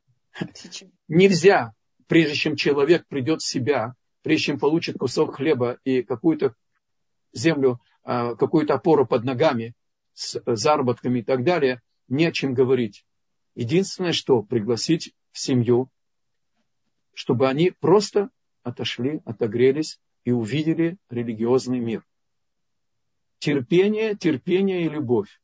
сейчас? 0.54 0.88
Нельзя, 1.08 1.74
прежде 2.06 2.34
чем 2.34 2.56
человек 2.56 3.06
придет 3.06 3.42
в 3.42 3.46
себя, 3.46 3.96
прежде 4.22 4.44
чем 4.46 4.58
получит 4.58 4.96
кусок 4.96 5.36
хлеба 5.36 5.78
и 5.84 6.02
какую-то 6.02 6.54
землю, 7.34 7.82
а, 8.02 8.34
какую-то 8.34 8.74
опору 8.74 9.06
под 9.06 9.24
ногами, 9.24 9.74
с 10.14 10.42
заработками 10.46 11.18
и 11.18 11.22
так 11.22 11.44
далее, 11.44 11.82
не 12.08 12.24
о 12.24 12.32
чем 12.32 12.54
говорить. 12.54 13.04
Единственное, 13.54 14.12
что 14.12 14.42
пригласить 14.42 15.12
в 15.32 15.38
семью, 15.38 15.90
чтобы 17.12 17.50
они 17.50 17.72
просто 17.78 18.30
отошли, 18.62 19.20
отогрелись 19.26 20.00
и 20.24 20.32
увидели 20.32 20.96
религиозный 21.10 21.78
мир 21.78 22.02
терпение, 23.42 24.14
терпение 24.14 24.86
и 24.86 24.88
любовь. 24.88 25.40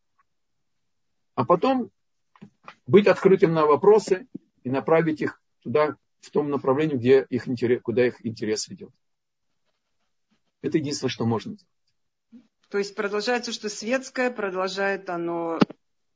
А 1.34 1.44
потом 1.44 1.90
быть 2.86 3.09
открытым 3.09 3.53
на 3.55 3.66
вопросы 3.66 4.28
и 4.62 4.70
направить 4.70 5.20
их 5.20 5.42
туда, 5.64 5.96
в 6.20 6.30
том 6.30 6.49
направлении, 6.49 6.96
где 6.96 7.26
их 7.28 7.49
интерес, 7.49 7.82
куда 7.82 8.07
их 8.07 8.24
интерес 8.24 8.68
ведет. 8.68 8.90
Это 10.62 10.78
единственное, 10.78 11.11
что 11.11 11.26
можно 11.26 11.55
сделать. 11.55 12.46
То 12.68 12.78
есть 12.78 12.94
продолжается, 12.94 13.51
что 13.51 13.68
светское 13.68 14.30
продолжает 14.30 15.11
оно 15.11 15.59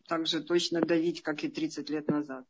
так 0.06 0.28
же 0.28 0.40
точно 0.40 0.82
давить, 0.82 1.22
как 1.22 1.42
и 1.42 1.48
30 1.48 1.90
лет 1.90 2.06
назад. 2.08 2.44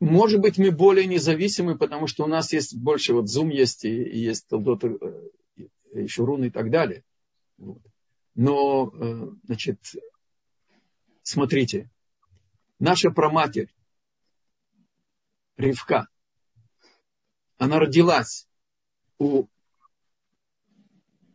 Может 0.00 0.40
быть, 0.40 0.56
мы 0.56 0.70
более 0.70 1.06
независимы, 1.06 1.76
потому 1.76 2.06
что 2.06 2.24
у 2.24 2.26
нас 2.26 2.52
есть 2.54 2.74
больше, 2.74 3.12
вот 3.12 3.26
Zoom 3.26 3.50
есть, 3.50 3.84
и, 3.84 4.02
и 4.02 4.18
есть 4.18 4.48
Толдот, 4.48 4.82
еще 5.92 6.24
руны 6.24 6.46
и 6.46 6.50
так 6.50 6.70
далее. 6.70 7.04
Вот. 7.58 7.82
Но, 8.34 8.90
э, 8.94 9.28
значит, 9.44 9.78
смотрите, 11.22 11.90
наша 12.78 13.10
проматерь, 13.10 13.72
Ривка, 15.56 16.08
она 17.58 17.78
родилась 17.78 18.48
у 19.18 19.46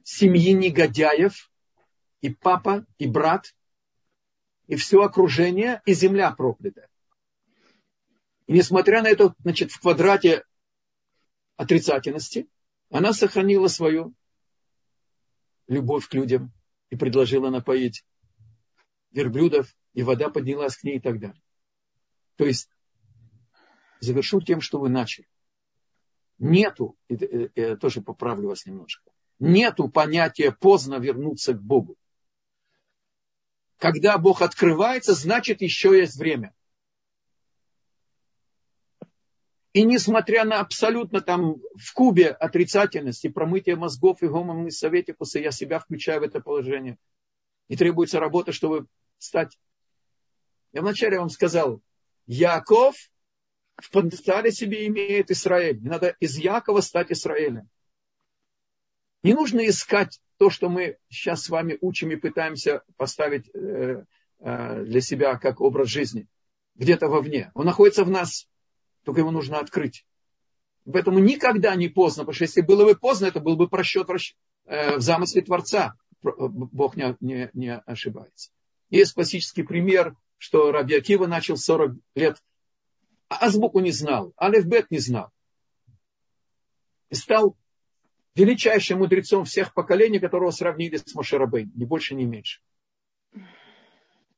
семьи 0.04 0.54
негодяев, 0.54 1.52
и 2.22 2.30
папа, 2.30 2.86
и 2.98 3.08
брат, 3.08 3.56
и 4.66 4.76
все 4.76 5.04
окружение, 5.04 5.82
и 5.86 5.94
земля 5.94 6.32
проклятая. 6.32 6.90
И 8.48 8.54
несмотря 8.54 9.04
на 9.04 9.08
это, 9.08 9.36
значит, 9.40 9.72
в 9.72 9.80
квадрате 9.80 10.44
отрицательности, 11.58 12.48
она 12.90 13.14
сохранила 13.14 13.68
свою 13.68 14.14
любовь 15.68 16.08
к 16.08 16.14
людям 16.14 16.52
и 16.90 16.96
предложила 16.96 17.50
напоить 17.50 18.06
верблюдов, 19.12 19.76
и 19.94 20.04
вода 20.04 20.30
поднялась 20.30 20.78
к 20.78 20.84
ней 20.84 20.98
и 20.98 21.02
так 21.02 21.20
далее. 21.20 21.42
То 22.36 22.46
есть, 22.46 22.70
завершу 24.00 24.42
тем, 24.42 24.62
что 24.62 24.80
вы 24.80 24.90
начали. 24.90 25.28
Нету, 26.38 26.96
я 27.10 27.76
тоже 27.78 28.02
поправлю 28.02 28.50
вас 28.50 28.66
немножко, 28.66 29.12
нету 29.40 29.90
понятия 29.90 30.52
поздно 30.52 30.96
вернуться 30.96 31.54
к 31.54 31.62
Богу. 31.62 31.98
Когда 33.78 34.18
Бог 34.18 34.42
открывается, 34.42 35.14
значит 35.14 35.62
еще 35.62 35.98
есть 35.98 36.16
время. 36.16 36.54
И 39.78 39.84
несмотря 39.84 40.44
на 40.44 40.60
абсолютно 40.60 41.22
там 41.22 41.58
в 41.76 41.94
кубе 41.94 42.30
отрицательности, 42.30 43.30
промытие 43.30 43.76
мозгов 43.76 44.24
и 44.24 44.28
гомомный 44.28 44.72
советикуса, 44.72 45.38
я 45.38 45.52
себя 45.52 45.78
включаю 45.78 46.22
в 46.22 46.24
это 46.24 46.40
положение. 46.40 46.98
И 47.68 47.78
требуется 47.78 48.20
работа, 48.20 48.52
чтобы 48.52 48.88
стать. 49.20 49.56
Я 50.74 50.82
вначале 50.82 51.20
вам 51.20 51.30
сказал, 51.30 51.80
Яков 52.26 52.96
в 53.76 53.92
потенциале 53.92 54.52
себе 54.52 54.88
имеет 54.88 55.30
Израиль. 55.30 55.80
Не 55.80 55.90
надо 55.90 56.16
из 56.20 56.40
Якова 56.40 56.82
стать 56.82 57.12
Израилем. 57.12 57.70
Не 59.22 59.36
нужно 59.36 59.64
искать 59.68 60.20
то, 60.38 60.50
что 60.50 60.70
мы 60.70 60.98
сейчас 61.08 61.44
с 61.44 61.50
вами 61.50 61.78
учим 61.82 62.10
и 62.10 62.16
пытаемся 62.16 62.82
поставить 62.96 63.48
э, 63.54 64.06
э, 64.40 64.84
для 64.86 65.02
себя 65.02 65.38
как 65.38 65.62
образ 65.62 65.90
жизни. 65.90 66.26
Где-то 66.74 67.10
вовне. 67.10 67.52
Он 67.54 67.68
находится 67.68 68.04
в 68.04 68.10
нас 68.10 68.48
только 69.08 69.22
его 69.22 69.32
нужно 69.32 69.60
открыть. 69.60 70.06
Поэтому 70.84 71.20
никогда 71.20 71.76
не 71.76 71.88
поздно, 71.88 72.24
потому 72.24 72.34
что 72.34 72.44
если 72.44 72.60
было 72.60 72.84
бы 72.84 72.94
поздно, 72.94 73.28
это 73.28 73.40
был 73.40 73.56
бы 73.56 73.70
просчет 73.70 74.10
э, 74.10 74.98
в 74.98 75.00
замысле 75.00 75.44
Творца. 75.44 75.96
Э, 76.26 76.30
Бог 76.38 76.98
не, 76.98 77.16
не, 77.22 77.50
не 77.54 77.74
ошибается. 77.74 78.52
Есть 78.90 79.14
классический 79.14 79.64
пример, 79.64 80.14
что 80.38 80.74
Раби 80.74 80.98
Акива 80.98 81.26
начал 81.26 81.56
40 81.56 81.96
лет, 82.16 82.44
а 83.30 83.46
азбуку 83.46 83.80
не 83.80 83.92
знал, 83.92 84.34
алифбет 84.38 84.92
не 84.92 85.00
знал. 85.00 85.32
И 87.10 87.16
стал 87.16 87.56
величайшим 88.36 89.00
мудрецом 89.00 89.46
всех 89.46 89.74
поколений, 89.74 90.20
которого 90.20 90.52
сравнили 90.52 90.98
с 90.98 91.16
Мошерабей, 91.16 91.70
ни 91.76 91.86
больше, 91.86 92.14
ни 92.14 92.26
меньше. 92.26 92.60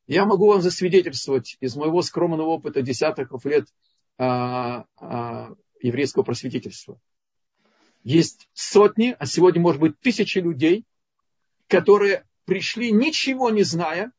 Я 0.06 0.26
могу 0.26 0.48
вам 0.48 0.62
засвидетельствовать 0.62 1.58
из 1.60 1.76
моего 1.76 2.04
скромного 2.04 2.50
опыта 2.50 2.84
десятков 2.84 3.46
лет 3.46 3.66
еврейского 4.20 6.24
просветительства. 6.24 7.00
Есть 8.04 8.50
сотни, 8.54 9.16
а 9.18 9.26
сегодня 9.26 9.62
может 9.62 9.82
быть 9.82 10.00
тысячи 10.00 10.40
людей, 10.40 10.86
которые 11.68 12.26
пришли 12.46 12.92
ничего 12.92 13.50
не 13.50 13.64
зная, 13.64 14.12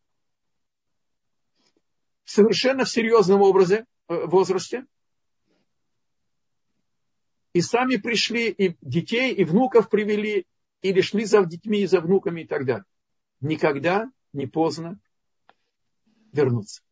совершенно 2.25 2.85
в 2.85 2.91
серьезном 2.91 3.43
образе, 3.43 3.87
э, 4.09 4.27
возрасте, 4.27 4.87
и 7.53 7.61
сами 7.61 7.97
пришли, 7.97 8.51
и 8.51 8.77
детей, 8.81 9.35
и 9.35 9.45
внуков 9.45 9.91
привели, 9.91 10.47
или 10.83 11.01
шли 11.01 11.25
за 11.25 11.45
детьми 11.45 11.81
и 11.81 11.87
за 11.87 12.01
внуками 12.01 12.43
и 12.43 12.47
так 12.47 12.65
далее. 12.65 12.85
Никогда 13.41 14.11
не 14.33 14.47
поздно 14.47 15.01
вернуться. 16.33 16.83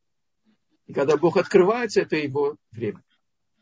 И 0.88 0.94
когда 0.94 1.18
Бог 1.18 1.36
открывается, 1.36 2.00
это 2.00 2.16
его 2.16 2.56
время. 2.72 3.04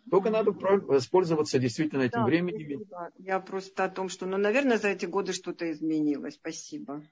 Только 0.09 0.31
надо 0.31 0.53
воспользоваться 0.53 1.59
действительно 1.59 2.03
этим 2.03 2.21
да, 2.21 2.25
временем. 2.25 2.85
Да. 2.89 3.11
Я 3.19 3.41
просто 3.41 3.85
о 3.85 3.89
том, 3.89 4.09
что, 4.09 4.27
ну, 4.27 4.37
наверное, 4.37 4.79
за 4.79 4.89
эти 4.89 5.07
годы 5.07 5.33
что-то 5.33 5.71
изменилось. 5.73 6.35
Спасибо. 6.35 7.03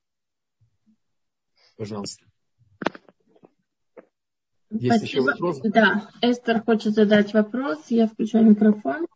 Пожалуйста. 1.76 2.24
Есть 4.70 4.98
Спасибо. 4.98 5.04
еще 5.04 5.20
вопрос? 5.22 5.60
Да, 5.64 6.08
Эстер 6.22 6.62
хочет 6.62 6.94
задать 6.94 7.34
вопрос. 7.34 7.86
Я 7.88 8.06
включаю 8.06 8.44
микрофон. 8.44 9.08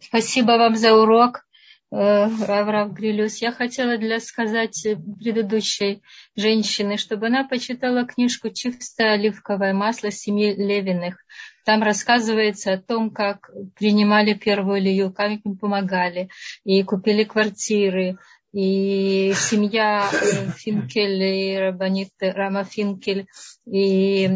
Спасибо 0.00 0.52
вам 0.52 0.76
за 0.76 0.94
урок. 0.94 1.46
Э, 1.92 2.26
Раврав 2.46 2.94
Грилюс. 2.94 3.42
Я 3.42 3.52
хотела 3.52 3.98
для 3.98 4.18
сказать 4.18 4.86
предыдущей 5.20 6.02
женщине, 6.34 6.96
чтобы 6.96 7.26
она 7.26 7.44
почитала 7.46 8.06
книжку 8.06 8.48
«Чистое 8.48 9.12
оливковое 9.12 9.74
масло 9.74 10.10
семьи 10.10 10.54
Левиных». 10.54 11.18
Там 11.66 11.82
рассказывается 11.82 12.72
о 12.72 12.78
том, 12.78 13.10
как 13.10 13.50
принимали 13.78 14.32
первую 14.32 14.80
лию, 14.80 15.12
как 15.12 15.32
им 15.44 15.58
помогали, 15.58 16.30
и 16.64 16.82
купили 16.82 17.24
квартиры, 17.24 18.16
и 18.54 19.34
семья 19.34 20.08
э, 20.10 20.50
Финкель 20.56 21.22
и 21.22 21.58
Рабанит 21.58 22.12
Рама 22.20 22.64
Финкель, 22.64 23.26
и 23.66 24.30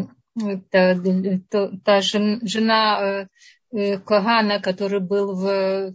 та, 0.69 0.95
та, 1.49 1.71
та 1.83 2.01
жена 2.01 3.27
Кагана, 3.71 4.61
который 4.61 5.01
был 5.01 5.35
в, 5.35 5.93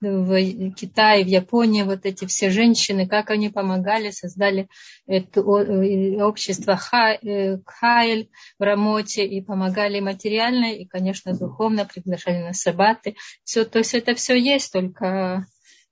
в 0.00 0.70
Китае, 0.72 1.24
в 1.24 1.28
Японии, 1.28 1.82
вот 1.82 2.04
эти 2.04 2.26
все 2.26 2.50
женщины, 2.50 3.06
как 3.06 3.30
они 3.30 3.48
помогали, 3.48 4.10
создали 4.10 4.68
это 5.06 5.42
общество 5.42 6.76
Хайль 6.76 8.30
в 8.58 8.62
Рамоте 8.62 9.24
и 9.24 9.40
помогали 9.40 10.00
материально, 10.00 10.74
и, 10.74 10.84
конечно, 10.84 11.36
духовно 11.36 11.86
приглашали 11.86 12.42
на 12.42 12.52
сабаты. 12.52 13.16
Все, 13.44 13.64
то 13.64 13.78
есть 13.78 13.94
это 13.94 14.14
все 14.14 14.36
есть, 14.36 14.72
только 14.72 15.46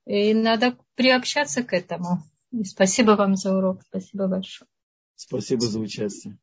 и 0.07 0.35
надо 0.35 0.77
приобщаться 0.95 1.63
к 1.63 1.73
этому. 1.73 2.23
И 2.51 2.65
спасибо 2.65 3.13
вам 3.13 3.37
за 3.37 3.57
урок. 3.57 3.83
Спасибо 3.89 4.27
большое. 4.29 4.69
Спасибо 5.17 5.63
за 5.63 5.81
участие. 5.81 6.39